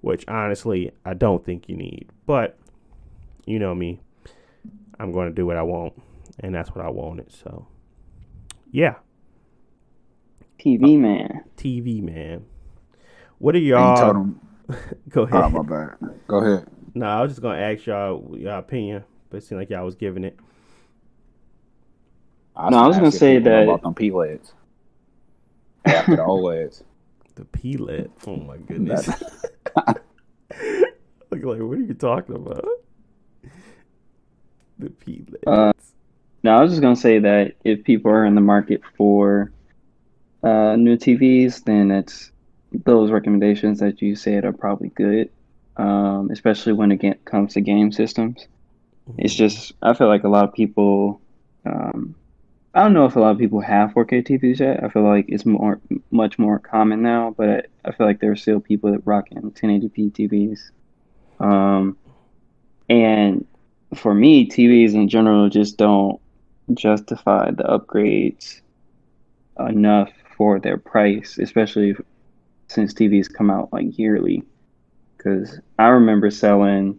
[0.00, 2.08] which honestly I don't think you need.
[2.24, 2.56] But
[3.44, 4.00] you know me,
[4.98, 6.00] I'm going to do what I want,
[6.38, 7.32] and that's what I wanted.
[7.32, 7.66] So,
[8.70, 8.94] yeah.
[10.58, 11.44] TV man.
[11.56, 12.44] TV man.
[13.38, 13.96] What are you y'all?
[13.96, 14.40] told him,
[15.08, 15.42] Go ahead.
[15.44, 15.96] oh, my bad.
[16.26, 16.66] Go ahead.
[16.94, 19.94] No, I was just gonna ask y'all your opinion, but it seemed like y'all was
[19.94, 20.38] giving it.
[22.56, 24.52] I No, I was gonna say people that- about them PLEDs.
[25.86, 26.82] After the OLEDs.
[27.36, 28.10] The PLED.
[28.26, 29.08] Oh my goodness.
[29.08, 29.24] Look
[31.30, 32.66] like what are you talking about?
[34.78, 35.36] The PLED.
[35.46, 35.72] Uh,
[36.42, 39.52] No, I was just gonna say that if people are in the market for
[40.42, 42.32] uh, new TVs, then it's
[42.72, 45.30] those recommendations that you said are probably good,
[45.76, 48.46] um, especially when it comes to game systems.
[49.18, 51.20] It's just I feel like a lot of people.
[51.66, 52.14] Um,
[52.72, 54.84] I don't know if a lot of people have 4K TVs yet.
[54.84, 55.80] I feel like it's more,
[56.12, 59.32] much more common now, but I, I feel like there are still people that rock
[59.32, 60.70] in 1080p TVs.
[61.44, 61.96] Um,
[62.88, 63.44] and
[63.96, 66.20] for me, TVs in general just don't
[66.74, 68.60] justify the upgrades
[69.58, 71.94] enough for their price, especially
[72.68, 74.42] since TVs come out like yearly.
[75.16, 76.98] Because I remember selling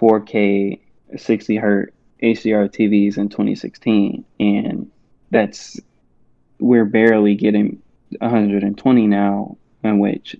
[0.00, 0.80] 4K
[1.16, 4.90] 60 hertz HDR TVs in 2016, and
[5.30, 5.80] that's
[6.58, 7.80] we're barely getting
[8.18, 10.36] 120 now, in which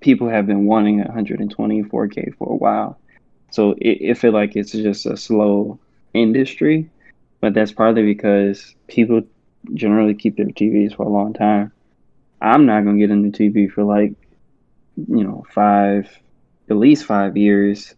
[0.00, 2.98] people have been wanting 120 4K for a while.
[3.50, 5.78] So it, it feel like it's just a slow
[6.14, 6.88] industry,
[7.40, 9.22] but that's partly because people
[9.74, 11.72] generally keep their TVs for a long time.
[12.40, 14.14] I'm not gonna get a new TV for like,
[14.96, 16.08] you know, five,
[16.70, 17.94] at least five years.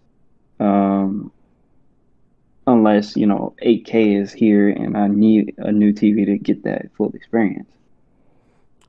[0.58, 1.32] Um,
[2.66, 6.86] unless you know 8K is here and I need a new TV to get that
[6.96, 7.70] full experience.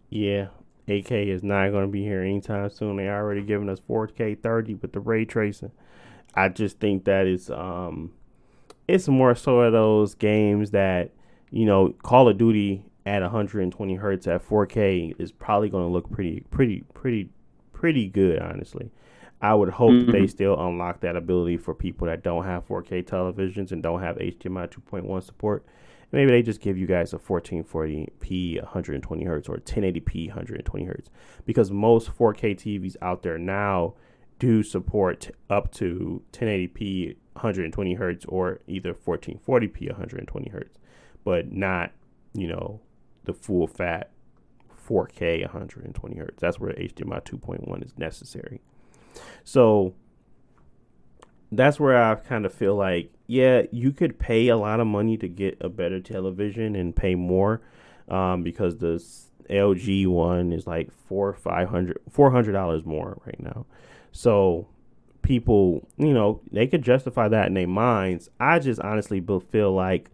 [0.10, 0.48] Yeah,
[0.88, 2.98] 8K is not going to be here anytime soon.
[2.98, 5.72] They already giving us 4K 30 with the ray tracing.
[6.36, 8.14] I just think that is um,
[8.88, 11.12] it's more so of those games that
[11.50, 16.12] you know Call of Duty at 120 hertz at 4K is probably going to look
[16.12, 17.30] pretty, pretty, pretty,
[17.74, 18.40] pretty good.
[18.40, 18.92] Honestly,
[19.42, 20.12] I would hope mm-hmm.
[20.12, 24.18] they still unlock that ability for people that don't have 4K televisions and don't have
[24.18, 25.66] HDMI 2.1 support.
[26.12, 31.10] Maybe they just give you guys a 1440p 120 hertz or 1080p 120 hertz
[31.46, 33.94] because most 4K TVs out there now
[34.42, 40.80] do support up to 1080p 120 hertz or either 1440p 120 hertz,
[41.24, 41.92] but not,
[42.34, 42.82] you know,
[43.26, 44.10] the full fat
[44.90, 46.42] 4K 120 hertz.
[46.42, 48.62] That's where HDMI 2.1 is necessary.
[49.44, 49.94] So
[51.52, 55.18] that's where I kind of feel like, yeah, you could pay a lot of money
[55.18, 57.62] to get a better television and pay more
[58.08, 59.00] um, because the
[59.52, 63.66] LG one is like four, five hundred, four hundred dollars more right now.
[64.12, 64.68] So
[65.22, 68.30] people, you know, they could justify that in their minds.
[68.40, 70.10] I just honestly feel like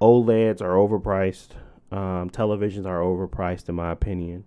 [0.00, 1.50] OLEDs are overpriced.
[1.90, 4.44] Um, televisions are overpriced, in my opinion.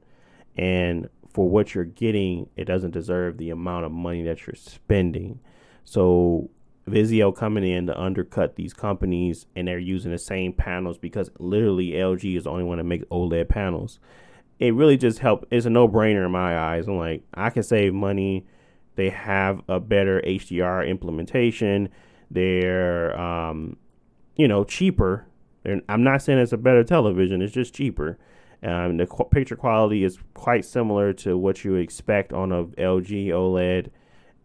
[0.58, 5.40] And for what you're getting, it doesn't deserve the amount of money that you're spending.
[5.84, 6.50] So
[6.88, 11.92] Vizio coming in to undercut these companies and they're using the same panels because literally
[11.92, 14.00] LG is the only one that makes OLED panels.
[14.60, 15.46] It really just helped.
[15.52, 16.88] It's a no brainer in my eyes.
[16.88, 18.46] I'm like, I can save money.
[18.96, 21.90] They have a better HDR implementation.
[22.32, 23.78] They're, um,
[24.36, 25.28] you know, cheaper.
[25.64, 27.42] And I'm not saying it's a better television.
[27.42, 28.18] It's just cheaper.
[28.64, 33.28] Um, the qu- picture quality is quite similar to what you expect on a LG
[33.28, 33.90] OLED,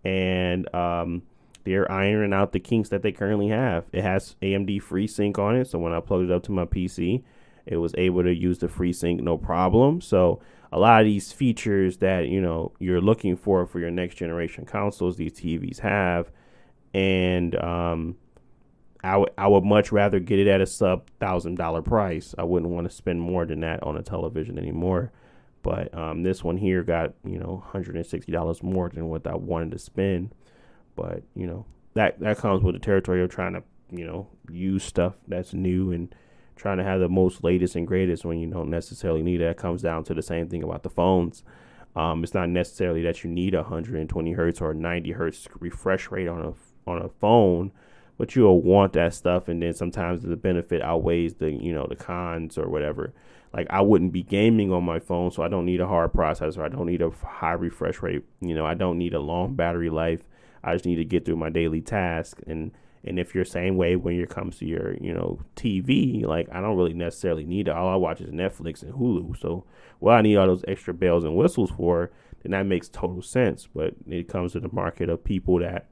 [0.05, 1.23] and um,
[1.65, 3.85] they're ironing out the kinks that they currently have.
[3.93, 7.23] It has AMD FreeSync on it, so when I plug it up to my PC,
[7.67, 10.01] it was able to use the FreeSync no problem.
[10.01, 10.41] So
[10.73, 14.65] a lot of these features that you know you're looking for for your next generation
[14.65, 16.31] consoles, these TVs have,
[16.95, 18.17] and um,
[19.05, 22.35] I would I would much rather get it at a sub thousand dollar price.
[22.39, 25.13] I wouldn't want to spend more than that on a television anymore.
[25.63, 29.27] But um, this one here got you know hundred and sixty dollars more than what
[29.27, 30.35] I wanted to spend.
[30.97, 34.85] But you know that that comes with the territory of trying to you know use
[34.85, 36.15] stuff that's new and
[36.63, 39.45] trying to have the most latest and greatest when you don't necessarily need it.
[39.45, 41.43] That comes down to the same thing about the phones.
[41.97, 46.29] Um, it's not necessarily that you need a 120 hertz or 90 hertz refresh rate
[46.29, 46.55] on a
[46.89, 47.73] on a phone,
[48.17, 49.49] but you'll want that stuff.
[49.49, 53.13] And then sometimes the benefit outweighs the you know the cons or whatever.
[53.53, 56.63] Like I wouldn't be gaming on my phone, so I don't need a hard processor.
[56.63, 58.23] I don't need a high refresh rate.
[58.41, 60.23] You know, I don't need a long battery life.
[60.63, 62.39] I just need to get through my daily task.
[62.47, 62.71] And
[63.05, 66.61] and if you're same way when it comes to your you know TV, like I
[66.61, 67.75] don't really necessarily need it.
[67.75, 69.39] All I watch is Netflix and Hulu.
[69.39, 69.65] So
[69.99, 72.11] what I need all those extra bells and whistles for,
[72.43, 73.69] then that makes total sense.
[73.75, 75.89] But it comes to the market of people that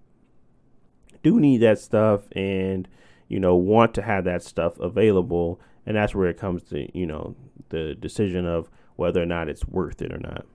[1.23, 2.89] do need that stuff and
[3.29, 7.07] you know want to have that stuff available, and that's where it comes to you
[7.07, 7.35] know
[7.71, 10.47] the decision of whether or not it's worth it or not.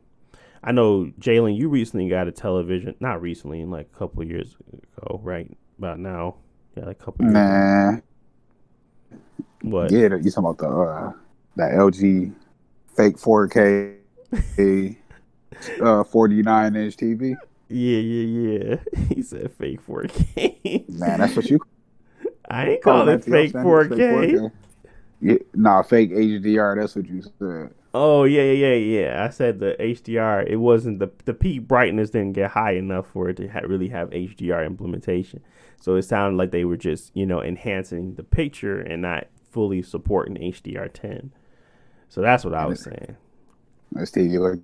[0.63, 2.95] I know Jalen, you recently got a television.
[2.99, 4.55] Not recently, like a couple years
[4.97, 5.55] ago, right?
[5.77, 6.37] About now,
[6.75, 7.25] yeah, like a couple.
[7.25, 7.91] Nah.
[7.91, 8.01] Years
[9.65, 9.91] what?
[9.91, 11.11] Yeah, you talking about the uh,
[11.55, 12.33] that LG
[12.95, 13.95] fake 4K
[15.81, 17.35] uh, 49 inch TV?
[17.67, 18.75] Yeah, yeah, yeah.
[19.15, 20.89] He said fake 4K.
[20.89, 21.59] Man, that's what you.
[22.49, 23.89] I ain't call it fake 4K.
[23.89, 24.51] fake 4K.
[25.21, 26.79] Yeah, nah, fake HDR.
[26.79, 27.73] That's what you said.
[27.97, 29.23] Oh yeah, yeah, yeah.
[29.23, 30.45] I said the HDR.
[30.45, 33.87] It wasn't the the peak brightness didn't get high enough for it to ha- really
[33.87, 35.41] have HDR implementation.
[35.79, 39.81] So it sounded like they were just you know enhancing the picture and not fully
[39.81, 41.29] supporting HDR10.
[42.09, 43.15] So that's what I was saying.
[43.93, 44.59] This TV look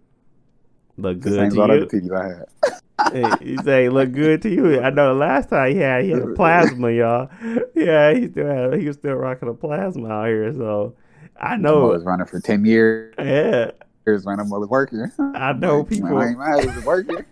[0.97, 1.85] look good to you.
[1.85, 2.73] TVs I
[3.13, 3.39] had.
[3.39, 4.81] hey, you say look good to you.
[4.81, 7.29] I know the last time he had he had a plasma, y'all.
[7.75, 10.51] Yeah, he still had he was still rocking a plasma out here.
[10.51, 10.95] So
[11.41, 11.89] I know.
[11.89, 13.13] I was running for 10 years.
[13.17, 13.71] Yeah.
[14.05, 15.11] Here's when I'm working.
[15.19, 16.17] I know people.
[16.17, 17.25] I ain't working.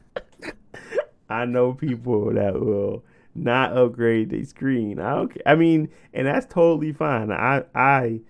[1.30, 3.04] I know people that will
[3.36, 5.00] not upgrade their screen.
[5.00, 5.38] I don't.
[5.46, 7.32] I mean, and that's totally fine.
[7.32, 8.22] I I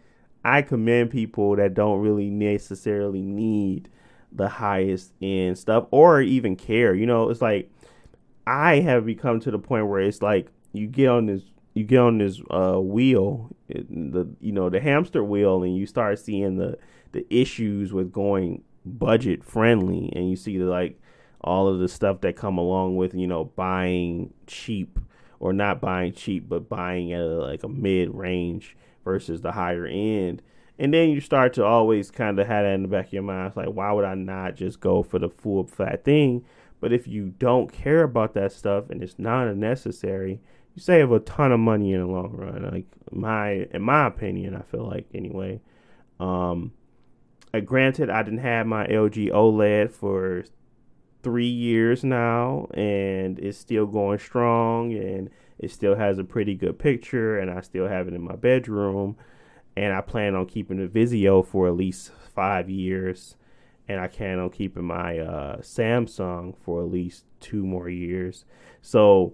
[0.43, 3.89] I commend people that don't really necessarily need
[4.31, 6.93] the highest end stuff or even care.
[6.93, 7.71] You know, it's like
[8.45, 11.43] I have become to the point where it's like you get on this
[11.79, 16.19] you get on this uh, wheel, the you know the hamster wheel, and you start
[16.19, 16.77] seeing the
[17.13, 20.99] the issues with going budget friendly, and you see the, like
[21.41, 24.99] all of the stuff that come along with you know buying cheap
[25.39, 28.75] or not buying cheap, but buying at a, like a mid range
[29.05, 30.41] versus the higher end.
[30.77, 33.23] And then you start to always kind of have that in the back of your
[33.23, 33.47] mind.
[33.47, 36.43] It's like, why would I not just go for the full flat thing?
[36.81, 40.41] But if you don't care about that stuff and it's not necessary,
[40.75, 42.69] you save a ton of money in the long run.
[42.71, 45.61] Like my, in my opinion, I feel like anyway.
[46.19, 46.73] Um,
[47.53, 50.43] uh, granted, I didn't have my LG OLED for
[51.23, 56.79] three years now, and it's still going strong, and it still has a pretty good
[56.79, 59.17] picture, and I still have it in my bedroom,
[59.75, 63.35] and I plan on keeping the Vizio for at least five years,
[63.87, 68.45] and I plan on keeping my uh, Samsung for at least two more years.
[68.81, 69.33] So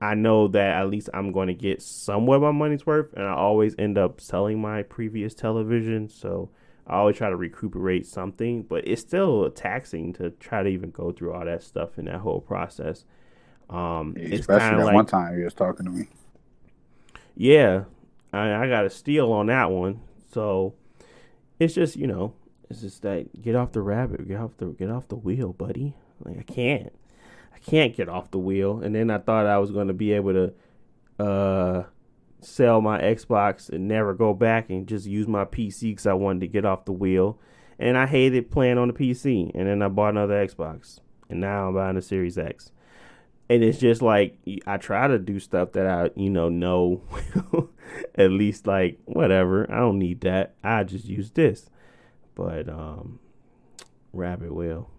[0.00, 3.32] I know that at least I'm going to get somewhat my money's worth, and I
[3.34, 6.50] always end up selling my previous television, so
[6.86, 11.12] I always try to recuperate something, but it's still taxing to try to even go
[11.12, 13.04] through all that stuff in that whole process.
[13.70, 16.08] Um, Yeah, it's Especially that of one time you was talking to me.
[17.36, 17.84] yeah,
[18.32, 20.00] I, I got a steal on that one.
[20.32, 20.74] So
[21.58, 22.34] it's just you know,
[22.70, 25.94] it's just that get off the rabbit, get off the get off the wheel, buddy.
[26.20, 26.92] Like I can't,
[27.58, 28.80] I can't get off the wheel.
[28.80, 31.84] And then I thought I was going to be able to uh
[32.40, 36.40] sell my Xbox and never go back and just use my PC because I wanted
[36.40, 37.38] to get off the wheel.
[37.80, 39.50] And I hated playing on the PC.
[39.54, 41.00] And then I bought another Xbox.
[41.28, 42.72] And now I'm buying a Series X.
[43.50, 47.02] And it's just like I try to do stuff that I, you know, know
[48.14, 49.70] at least like whatever.
[49.72, 50.54] I don't need that.
[50.62, 51.70] I just use this.
[52.34, 53.18] But um
[54.12, 54.90] rabbit wheel.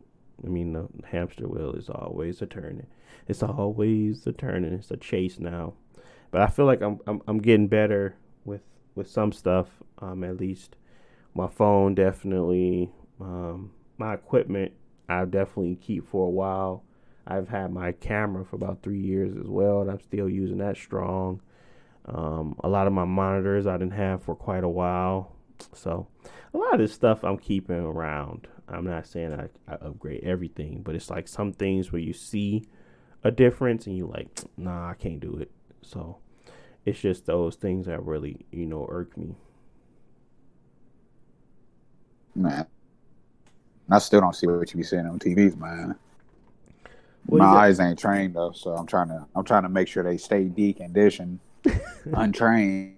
[0.45, 2.87] I mean the hamster wheel is always a turning.
[3.27, 4.73] It's always a turning.
[4.73, 5.73] It's a chase now
[6.31, 8.15] but I feel like I'm I'm, I'm getting better
[8.45, 8.61] with
[8.95, 9.67] with some stuff.
[9.99, 10.75] Um, at least
[11.33, 12.91] my phone definitely.
[13.19, 14.73] Um, my equipment
[15.07, 16.83] I definitely keep for a while.
[17.25, 20.77] I've had my camera for about three years as well, and I'm still using that
[20.77, 21.41] strong.
[22.05, 25.35] Um, a lot of my monitors I didn't have for quite a while,
[25.73, 26.07] so
[26.53, 28.47] a lot of this stuff I'm keeping around.
[28.67, 32.63] I'm not saying I, I upgrade everything, but it's like some things where you see
[33.23, 35.51] a difference and you like, nah, I can't do it.
[35.81, 36.17] So
[36.85, 39.35] it's just those things that really, you know, irk me.
[42.35, 42.65] Man.
[43.91, 45.95] I still don't see what you be seeing on TVs, man.
[47.25, 50.03] Well, My eyes ain't trained though, so I'm trying to I'm trying to make sure
[50.03, 51.39] they stay deconditioned,
[52.05, 52.95] untrained,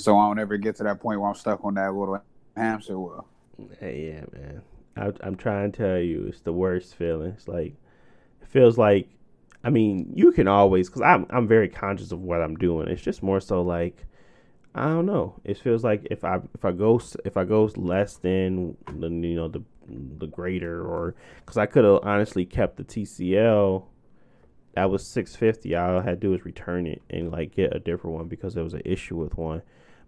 [0.00, 2.20] so I don't ever get to that point where I'm stuck on that little
[2.56, 3.26] hamster wheel.
[3.80, 4.62] Yeah, man.
[4.96, 7.32] I, I'm trying to tell you, it's the worst feeling.
[7.36, 7.74] It's like
[8.42, 9.08] it feels like,
[9.62, 12.88] I mean, you can always because I'm I'm very conscious of what I'm doing.
[12.88, 14.04] It's just more so like,
[14.74, 15.40] I don't know.
[15.44, 19.36] It feels like if I if I go if I go less than the you
[19.36, 23.84] know the the greater or because I could have honestly kept the TCL.
[24.74, 25.74] That was six fifty.
[25.74, 28.54] All I had to do was return it and like get a different one because
[28.54, 29.62] there was an issue with one.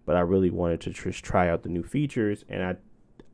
[0.05, 2.75] But I really wanted to just try out the new features, and I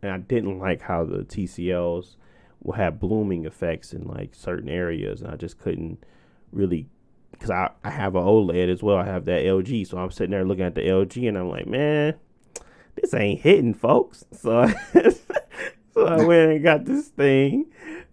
[0.01, 2.15] and I didn't like how the TCLs
[2.61, 6.03] will have blooming effects in like certain areas, and I just couldn't
[6.51, 6.87] really
[7.31, 8.97] because I, I have an OLED as well.
[8.97, 11.67] I have that LG, so I'm sitting there looking at the LG, and I'm like,
[11.67, 12.15] man,
[12.95, 14.25] this ain't hitting, folks.
[14.39, 14.67] So,
[15.93, 17.65] so I went and got this thing,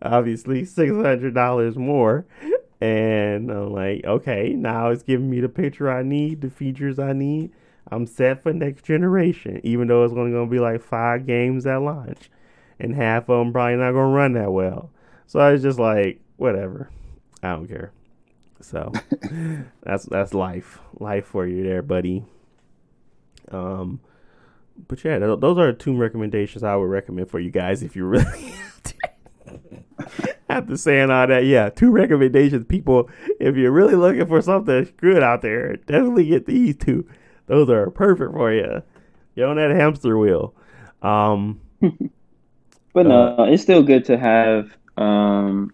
[0.03, 2.27] obviously six hundred dollars more,
[2.81, 7.13] and I'm like, okay, now it's giving me the picture I need, the features I
[7.13, 7.53] need.
[7.89, 11.67] I'm set for next generation, even though it's only going to be like five games
[11.67, 12.31] at launch,
[12.81, 14.91] and half of them probably not going to run that well.
[15.27, 16.91] So I was just like, whatever,
[17.43, 17.93] I don't care.
[18.61, 18.93] So
[19.83, 22.25] that's that's life, life for you there, buddy.
[23.51, 24.01] Um,
[24.89, 28.05] but yeah, th- those are two recommendations I would recommend for you guys if you
[28.05, 28.55] really.
[30.49, 33.11] After saying all that, yeah, two recommendations, people.
[33.41, 37.07] If you're really looking for something good out there, definitely get these two.
[37.47, 38.83] Those are perfect for you.
[39.35, 40.55] You're on that hamster wheel.
[41.03, 41.61] Um,
[42.97, 45.71] But no, it's still good to have um,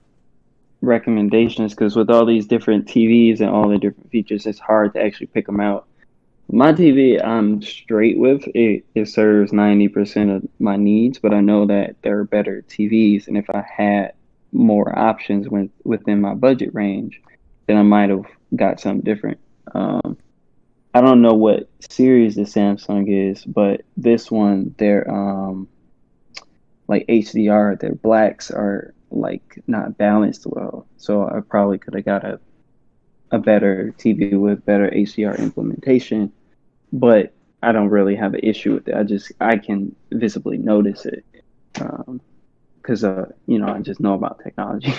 [0.80, 5.00] recommendations because with all these different TVs and all the different features, it's hard to
[5.00, 5.86] actually pick them out.
[6.50, 8.84] My TV, I'm straight with it.
[8.96, 13.38] It serves 90% of my needs, but I know that there are better TVs, and
[13.38, 14.14] if I had
[14.50, 17.22] more options with, within my budget range,
[17.68, 19.38] then I might have got something different.
[19.76, 20.18] Um,
[20.94, 25.68] I don't know what series the Samsung is, but this one, they're um,
[26.88, 30.86] like HDR, their blacks are like not balanced well.
[30.98, 32.40] So I probably could have got a
[33.30, 36.32] a better TV with better HDR implementation,
[36.92, 38.94] but I don't really have an issue with it.
[38.94, 41.24] I just I can visibly notice it
[41.72, 44.92] because uh, you know I just know about technology.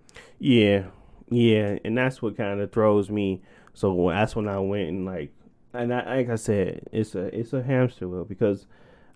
[0.38, 0.86] yeah,
[1.30, 3.42] Yeah, and that's what kind of throws me.
[3.74, 5.32] So that's when I went and like,
[5.76, 8.66] and I, like I said, it's a it's a hamster wheel because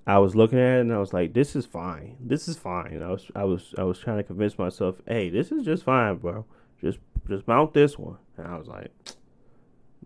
[0.06, 2.16] I was looking at it and I was like, this is fine.
[2.20, 3.02] This is fine.
[3.02, 6.16] I was I was I was trying to convince myself, hey, this is just fine,
[6.16, 6.44] bro.
[6.80, 6.98] Just
[7.28, 8.16] just mount this one.
[8.36, 8.90] And I was like,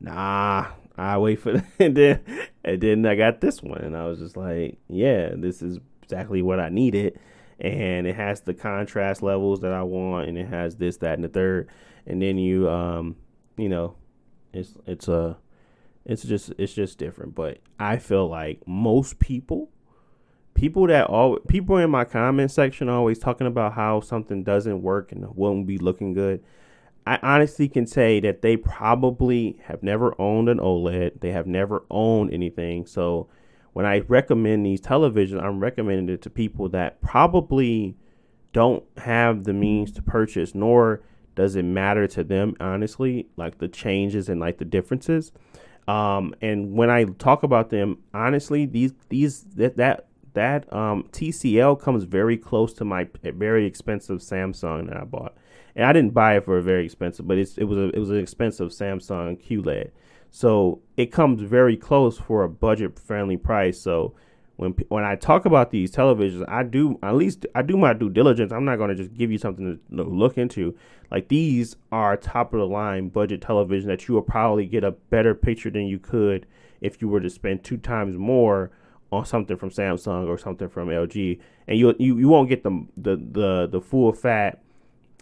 [0.01, 1.65] nah, I wait for that.
[1.79, 2.21] and then
[2.65, 6.43] and then I got this one and I was just like, yeah, this is exactly
[6.43, 7.19] what I needed.
[7.61, 11.23] And it has the contrast levels that I want and it has this, that, and
[11.23, 11.69] the third.
[12.05, 13.17] And then you um,
[13.57, 13.95] you know,
[14.53, 15.37] it's it's a
[16.05, 17.35] it's just it's just different.
[17.35, 19.71] But I feel like most people
[20.55, 25.13] people that all people in my comment section always talking about how something doesn't work
[25.13, 26.43] and won't be looking good.
[27.07, 31.21] I honestly can say that they probably have never owned an OLED.
[31.21, 32.87] They have never owned anything.
[32.87, 33.29] So
[33.75, 37.97] when I recommend these televisions, I'm recommending it to people that probably
[38.55, 41.03] don't have the means to purchase, nor
[41.35, 45.33] does it matter to them, honestly, like the changes and like the differences.
[45.87, 51.81] Um, and when I talk about them, honestly, these these that that that um, TCL
[51.81, 55.37] comes very close to my very expensive Samsung that I bought,
[55.77, 57.99] and I didn't buy it for a very expensive, but it's it was a, it
[57.99, 59.91] was an expensive Samsung QLED,
[60.31, 63.79] so it comes very close for a budget friendly price.
[63.81, 64.15] So
[64.57, 68.11] when when I talk about these televisions, I do at least I do my due
[68.11, 68.53] diligence.
[68.53, 70.77] I'm not going to just give you something to look into.
[71.11, 74.93] Like these are top of the line budget television that you will probably get a
[74.93, 76.47] better picture than you could
[76.81, 78.71] if you were to spend two times more
[79.11, 82.87] on something from Samsung or something from LG, and you you, you won't get the,
[82.97, 84.61] the the the full fat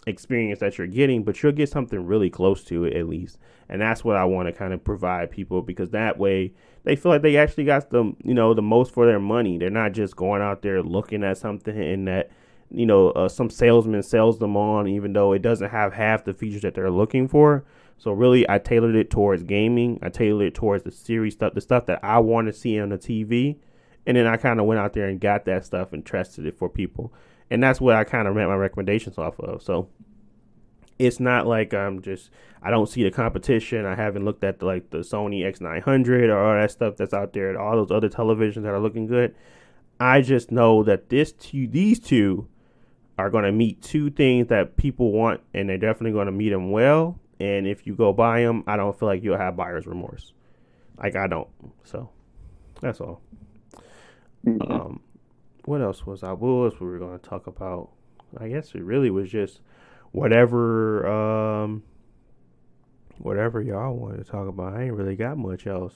[0.05, 3.37] experience that you're getting, but you'll get something really close to it at least.
[3.69, 6.53] And that's what I want to kind of provide people because that way
[6.83, 9.57] they feel like they actually got the you know the most for their money.
[9.57, 12.31] They're not just going out there looking at something and that
[12.69, 16.33] you know uh, some salesman sells them on even though it doesn't have half the
[16.33, 17.65] features that they're looking for.
[17.97, 19.99] So really, I tailored it towards gaming.
[20.01, 22.89] I tailored it towards the series stuff, the stuff that I want to see on
[22.89, 23.57] the TV
[24.05, 26.57] and then I kind of went out there and got that stuff and tested it
[26.57, 27.13] for people.
[27.49, 29.61] And that's what I kind of ran my recommendations off of.
[29.61, 29.89] So
[31.05, 32.29] it's not like I'm just
[32.61, 33.85] I don't see the competition.
[33.85, 37.33] I haven't looked at the, like the Sony X900 or all that stuff that's out
[37.33, 39.35] there, all those other televisions that are looking good.
[39.99, 42.47] I just know that this two, these two
[43.17, 46.49] are going to meet two things that people want, and they're definitely going to meet
[46.49, 47.19] them well.
[47.39, 50.33] And if you go buy them, I don't feel like you'll have buyer's remorse.
[50.97, 51.49] Like I don't.
[51.83, 52.09] So
[52.81, 53.21] that's all.
[54.45, 54.71] Mm-hmm.
[54.71, 55.01] Um,
[55.65, 56.31] what else was I?
[56.31, 57.89] What else we were going to talk about?
[58.37, 59.61] I guess it really was just
[60.13, 61.83] whatever, um,
[63.17, 64.73] whatever y'all wanted to talk about.
[64.73, 65.93] I ain't really got much else.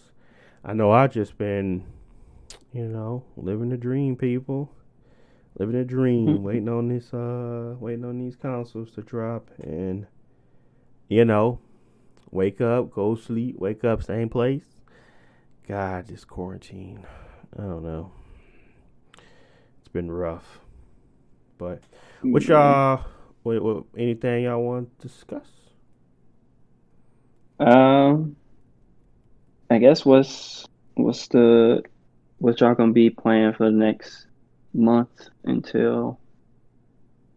[0.66, 1.86] I know I just been,
[2.74, 4.70] you know, living the dream, people.
[5.58, 10.06] Living a dream, waiting on this, uh, waiting on these consoles to drop, and
[11.08, 11.60] you know,
[12.30, 14.66] wake up, go sleep, wake up, same place.
[15.68, 17.06] God, this quarantine.
[17.58, 18.12] I don't know
[19.80, 20.60] It's been rough.
[21.58, 21.82] But
[22.22, 22.52] what mm-hmm.
[22.52, 23.06] y'all,
[23.48, 25.48] what, what, anything y'all want to discuss?
[27.60, 28.36] Um,
[29.70, 31.82] I guess what's what's the
[32.40, 34.28] what y'all gonna be playing for the next
[34.74, 36.20] month until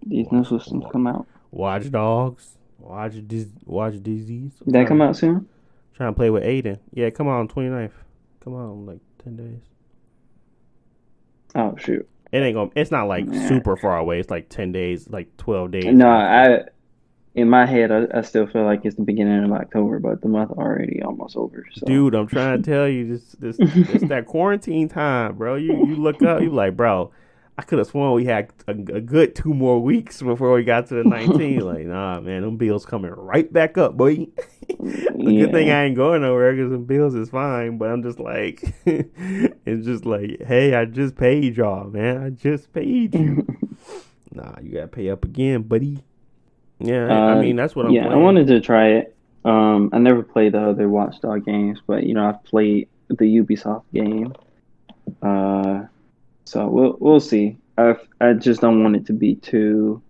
[0.05, 1.27] these new systems come out?
[1.53, 4.53] Watch Dogs, Watch Dis- Watch Disease.
[4.65, 5.49] Did that come out soon?
[5.95, 6.79] Trying to play with Aiden.
[6.93, 7.93] Yeah, come on 29th.
[8.43, 9.61] Come on, like ten days.
[11.55, 12.09] Oh shoot.
[12.33, 12.71] It ain't gonna.
[12.77, 14.21] It's not like super far away.
[14.21, 15.87] It's like ten days, like twelve days.
[15.87, 16.65] No, I.
[17.33, 20.27] In my head, I, I still feel like it's the beginning of October, but the
[20.27, 21.65] month already almost over.
[21.75, 21.87] So.
[21.87, 25.55] Dude, I'm trying to tell you, this, this, it's that quarantine time, bro.
[25.55, 27.13] You, you look up, you like, bro.
[27.61, 30.87] I could have sworn we had a, a, good two more weeks before we got
[30.87, 31.61] to the 19.
[31.61, 34.29] like, nah, man, them bills coming right back up, boy.
[34.67, 35.45] the yeah.
[35.45, 37.77] good thing I ain't going nowhere because them bills is fine.
[37.77, 42.23] But I'm just like, it's just like, hey, I just paid y'all, man.
[42.25, 43.47] I just paid you.
[44.33, 46.03] nah, you gotta pay up again, buddy.
[46.79, 47.93] Yeah, uh, I mean that's what I'm.
[47.93, 48.19] Yeah, playing.
[48.19, 49.15] I wanted to try it.
[49.45, 53.85] Um, I never played the other Watchdog games, but you know I've played the Ubisoft
[53.93, 54.33] game.
[55.21, 55.83] Uh,
[56.51, 57.57] so we'll we'll see.
[57.79, 60.03] I I just don't want it to be too.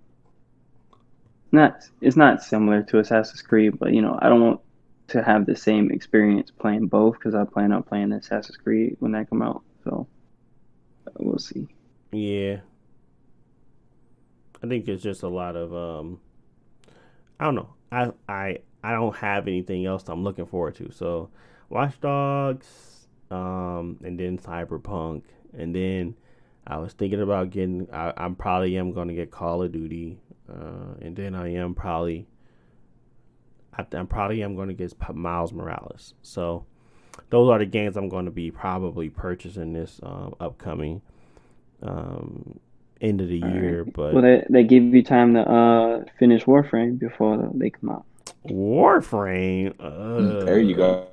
[1.52, 4.60] Not it's not similar to Assassin's Creed, but you know I don't want
[5.08, 9.12] to have the same experience playing both because I plan on playing Assassin's Creed when
[9.12, 9.62] that come out.
[9.84, 10.06] So
[11.18, 11.68] we'll see.
[12.10, 12.60] Yeah,
[14.62, 16.20] I think it's just a lot of um.
[17.38, 17.74] I don't know.
[17.92, 20.90] I I I don't have anything else I'm looking forward to.
[20.90, 21.28] So
[21.68, 26.14] Watch Dogs, um, and then Cyberpunk, and then
[26.70, 27.88] I was thinking about getting.
[27.92, 31.74] I, am probably am going to get Call of Duty, uh, and then I am
[31.74, 32.28] probably
[33.76, 36.14] I, am probably am going to get Miles Morales.
[36.22, 36.64] So
[37.30, 41.02] those are the games I'm going to be probably purchasing this um, upcoming
[41.82, 42.60] um,
[43.00, 43.82] end of the All year.
[43.82, 43.92] Right.
[43.92, 48.04] But well, they they give you time to uh, finish Warframe before they come out.
[48.46, 49.74] Warframe.
[49.80, 51.08] Uh, there you go.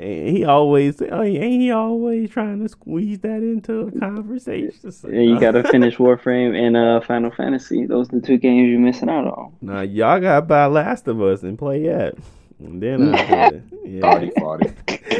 [0.00, 4.72] He always, oh, ain't he always trying to squeeze that into a conversation?
[5.04, 7.86] Yeah, you got to finish Warframe and uh, Final Fantasy.
[7.86, 9.54] Those are the two games you're missing out on.
[9.60, 12.14] Now y'all got to buy Last of Us and play that.
[12.58, 14.00] And then I yeah.
[14.00, 14.74] 40, 40.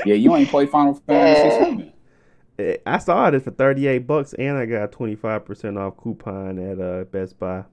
[0.06, 1.92] yeah, you ain't play Final Fantasy
[2.58, 5.96] eh, I saw it for thirty eight bucks, and I got twenty five percent off
[5.96, 7.64] coupon at uh, Best Buy.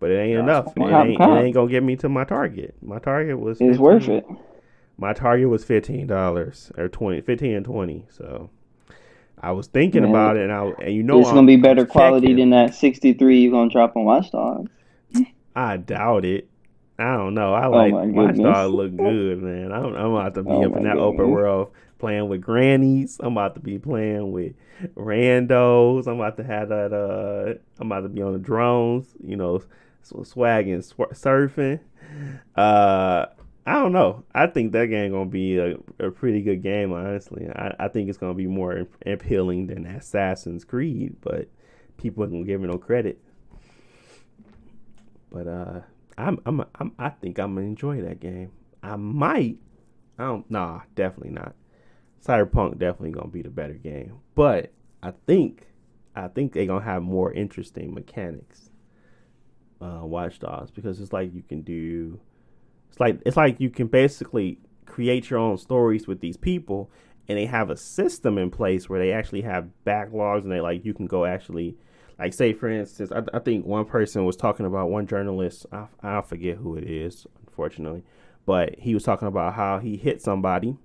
[0.00, 0.72] But it ain't enough.
[0.76, 2.74] It ain't, it ain't, gonna get me to my target.
[2.82, 3.58] My target was.
[3.58, 3.70] 15.
[3.70, 4.26] It's worth it.
[4.96, 8.06] My target was fifteen dollars or 20, 15 and twenty.
[8.10, 8.50] So
[9.40, 10.10] I was thinking Man.
[10.10, 12.36] about it, and I and you know it's I'm, gonna be better quality checking.
[12.36, 14.70] than that sixty three you're gonna drop on Watch Dogs.
[15.56, 16.48] I doubt it.
[16.98, 17.52] I don't know.
[17.52, 19.72] I oh like oh Watch Dogs look good, man.
[19.72, 21.00] I'm, I'm about to be oh up in that goodness.
[21.00, 23.18] open world playing with grannies.
[23.20, 24.54] I'm about to be playing with
[24.94, 26.06] randos.
[26.06, 26.92] I'm about to have that.
[26.92, 29.06] Uh, I'm about to be on the drones.
[29.22, 29.62] You know,
[30.02, 31.80] swagging, sw- surfing.
[32.54, 33.26] Uh,
[33.66, 34.24] I don't know.
[34.34, 36.92] I think that game gonna be a, a pretty good game.
[36.92, 41.48] Honestly, I, I think it's gonna be more appealing than Assassin's Creed, but
[41.96, 43.18] people don't give it no credit.
[45.30, 45.80] But uh,
[46.18, 48.52] I'm, I'm, I'm I think I'm gonna enjoy that game.
[48.82, 49.56] I might.
[50.18, 50.50] I don't.
[50.50, 51.54] Nah, definitely not.
[52.24, 54.72] Cyberpunk definitely gonna be the better game, but
[55.02, 55.66] I think
[56.14, 58.70] I think they're gonna have more interesting mechanics.
[59.80, 62.20] Uh, Watch Dogs because it's like you can do.
[62.94, 66.92] It's like it's like you can basically create your own stories with these people,
[67.26, 70.84] and they have a system in place where they actually have backlogs, and they like
[70.84, 71.76] you can go actually
[72.20, 75.86] like say for instance I, I think one person was talking about one journalist I,
[76.00, 78.04] I forget who it is unfortunately
[78.46, 80.76] but he was talking about how he hit somebody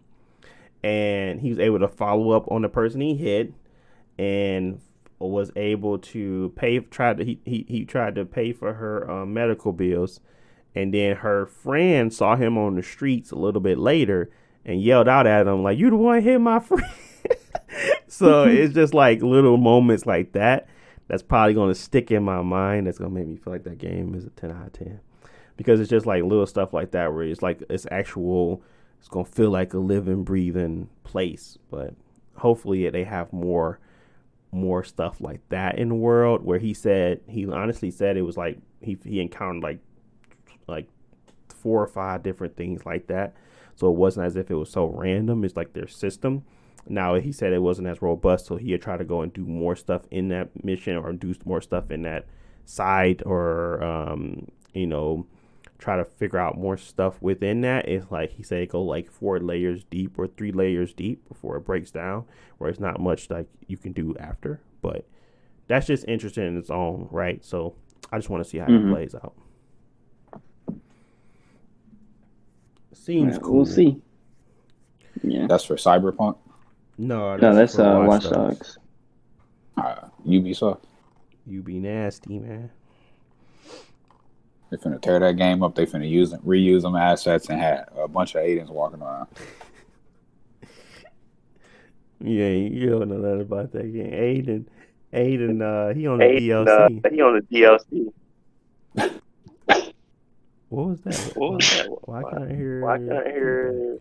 [0.84, 3.54] and he was able to follow up on the person he hit
[4.18, 4.82] and
[5.20, 9.24] was able to pay tried to he, he, he tried to pay for her uh,
[9.28, 10.22] medical bills
[10.76, 14.30] and then her friend saw him on the streets a little bit later
[14.66, 16.84] and yelled out at him like you the one hit my friend
[18.08, 20.68] so it's just like little moments like that
[21.08, 23.64] that's probably going to stick in my mind that's going to make me feel like
[23.64, 25.00] that game is a 10 out of 10
[25.58, 28.62] because it's just like little stuff like that where it's like it's actual
[29.00, 31.58] it's gonna feel like a living, breathing place.
[31.72, 31.94] But
[32.36, 33.80] hopefully, they have more
[34.52, 36.44] more stuff like that in the world.
[36.44, 39.80] Where he said he honestly said it was like he he encountered like
[40.70, 40.88] like
[41.50, 43.34] four or five different things like that.
[43.76, 45.44] So it wasn't as if it was so random.
[45.44, 46.44] It's like their system.
[46.88, 49.76] Now he said it wasn't as robust, so he'd try to go and do more
[49.76, 52.26] stuff in that mission or do more stuff in that
[52.66, 55.26] side or um, you know
[55.80, 57.88] try to figure out more stuff within that.
[57.88, 61.62] It's like he said, go like four layers deep or three layers deep before it
[61.62, 62.26] breaks down,
[62.58, 64.60] where it's not much like you can do after.
[64.82, 65.06] But
[65.68, 67.44] that's just interesting in its own right.
[67.44, 67.76] So
[68.12, 68.90] I just want to see how mm-hmm.
[68.90, 69.34] it plays out.
[73.10, 73.56] Seems yeah, cool.
[73.56, 74.00] We'll see.
[75.24, 76.38] Yeah, that's for Cyberpunk.
[77.00, 78.32] No, that's no, that's uh, Watch Dogs.
[78.36, 78.78] Dogs.
[79.76, 80.84] Uh, Ubisoft.
[81.48, 82.70] You be nasty, man.
[84.70, 85.74] They finna tear that game up.
[85.74, 89.28] They finna use them, reuse them assets, and have a bunch of Aidens walking around.
[92.20, 94.12] yeah, you don't know nothing about that game.
[94.12, 94.66] Aiden,
[95.12, 97.06] Aiden, uh, he on the Aiden, DLC.
[97.06, 98.14] Uh, he on the DLC.
[100.70, 101.16] What was that?
[101.36, 101.88] What was that?
[102.08, 102.82] Why can't I hear?
[102.82, 104.00] Why can't I hear?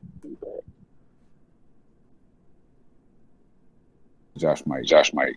[4.36, 4.85] Josh mic.
[4.85, 5.36] Josh mic.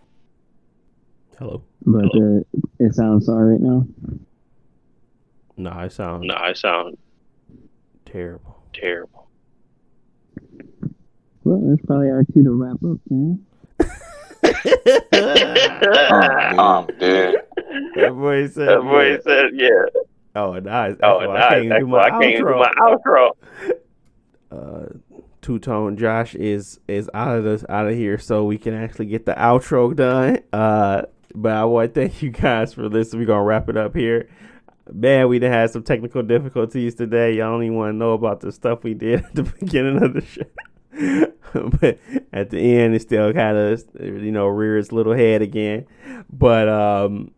[1.40, 1.64] Hello.
[1.86, 2.42] But uh,
[2.80, 3.88] it sounds all right now.
[5.58, 6.28] No, I sound.
[6.28, 6.98] No, I sound
[8.06, 8.62] terrible.
[8.74, 9.28] Terrible.
[11.44, 13.46] Well, that's probably our cue to wrap up, man.
[16.60, 17.36] oh, dude.
[17.96, 18.68] That boy said.
[18.68, 19.18] That boy yeah.
[19.24, 19.86] said, "Yeah."
[20.36, 20.96] Oh, nice.
[21.04, 21.44] Oh, nice.
[21.44, 23.32] I can't, do my, I can't do my outro.
[24.52, 24.84] Uh,
[25.42, 29.06] Two Tone Josh is is out of this out of here, so we can actually
[29.06, 30.40] get the outro done.
[30.52, 31.04] Uh,
[31.34, 33.22] but I want to thank you guys for listening.
[33.22, 34.28] We're gonna wrap it up here
[34.94, 37.34] man, we done had some technical difficulties today.
[37.34, 40.14] Y'all don't even want to know about the stuff we did at the beginning of
[40.14, 41.28] the show.
[41.80, 42.00] but
[42.34, 45.86] at the end, it still kind of, you know, rear its little head again.
[46.32, 47.32] But um,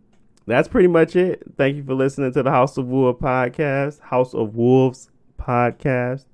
[0.45, 1.44] that's pretty much it.
[1.57, 5.10] Thank you for listening to the House of Wolves podcast, House of Wolves
[5.40, 6.26] podcast.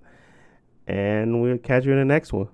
[0.87, 2.49] And we'll catch you in the next one.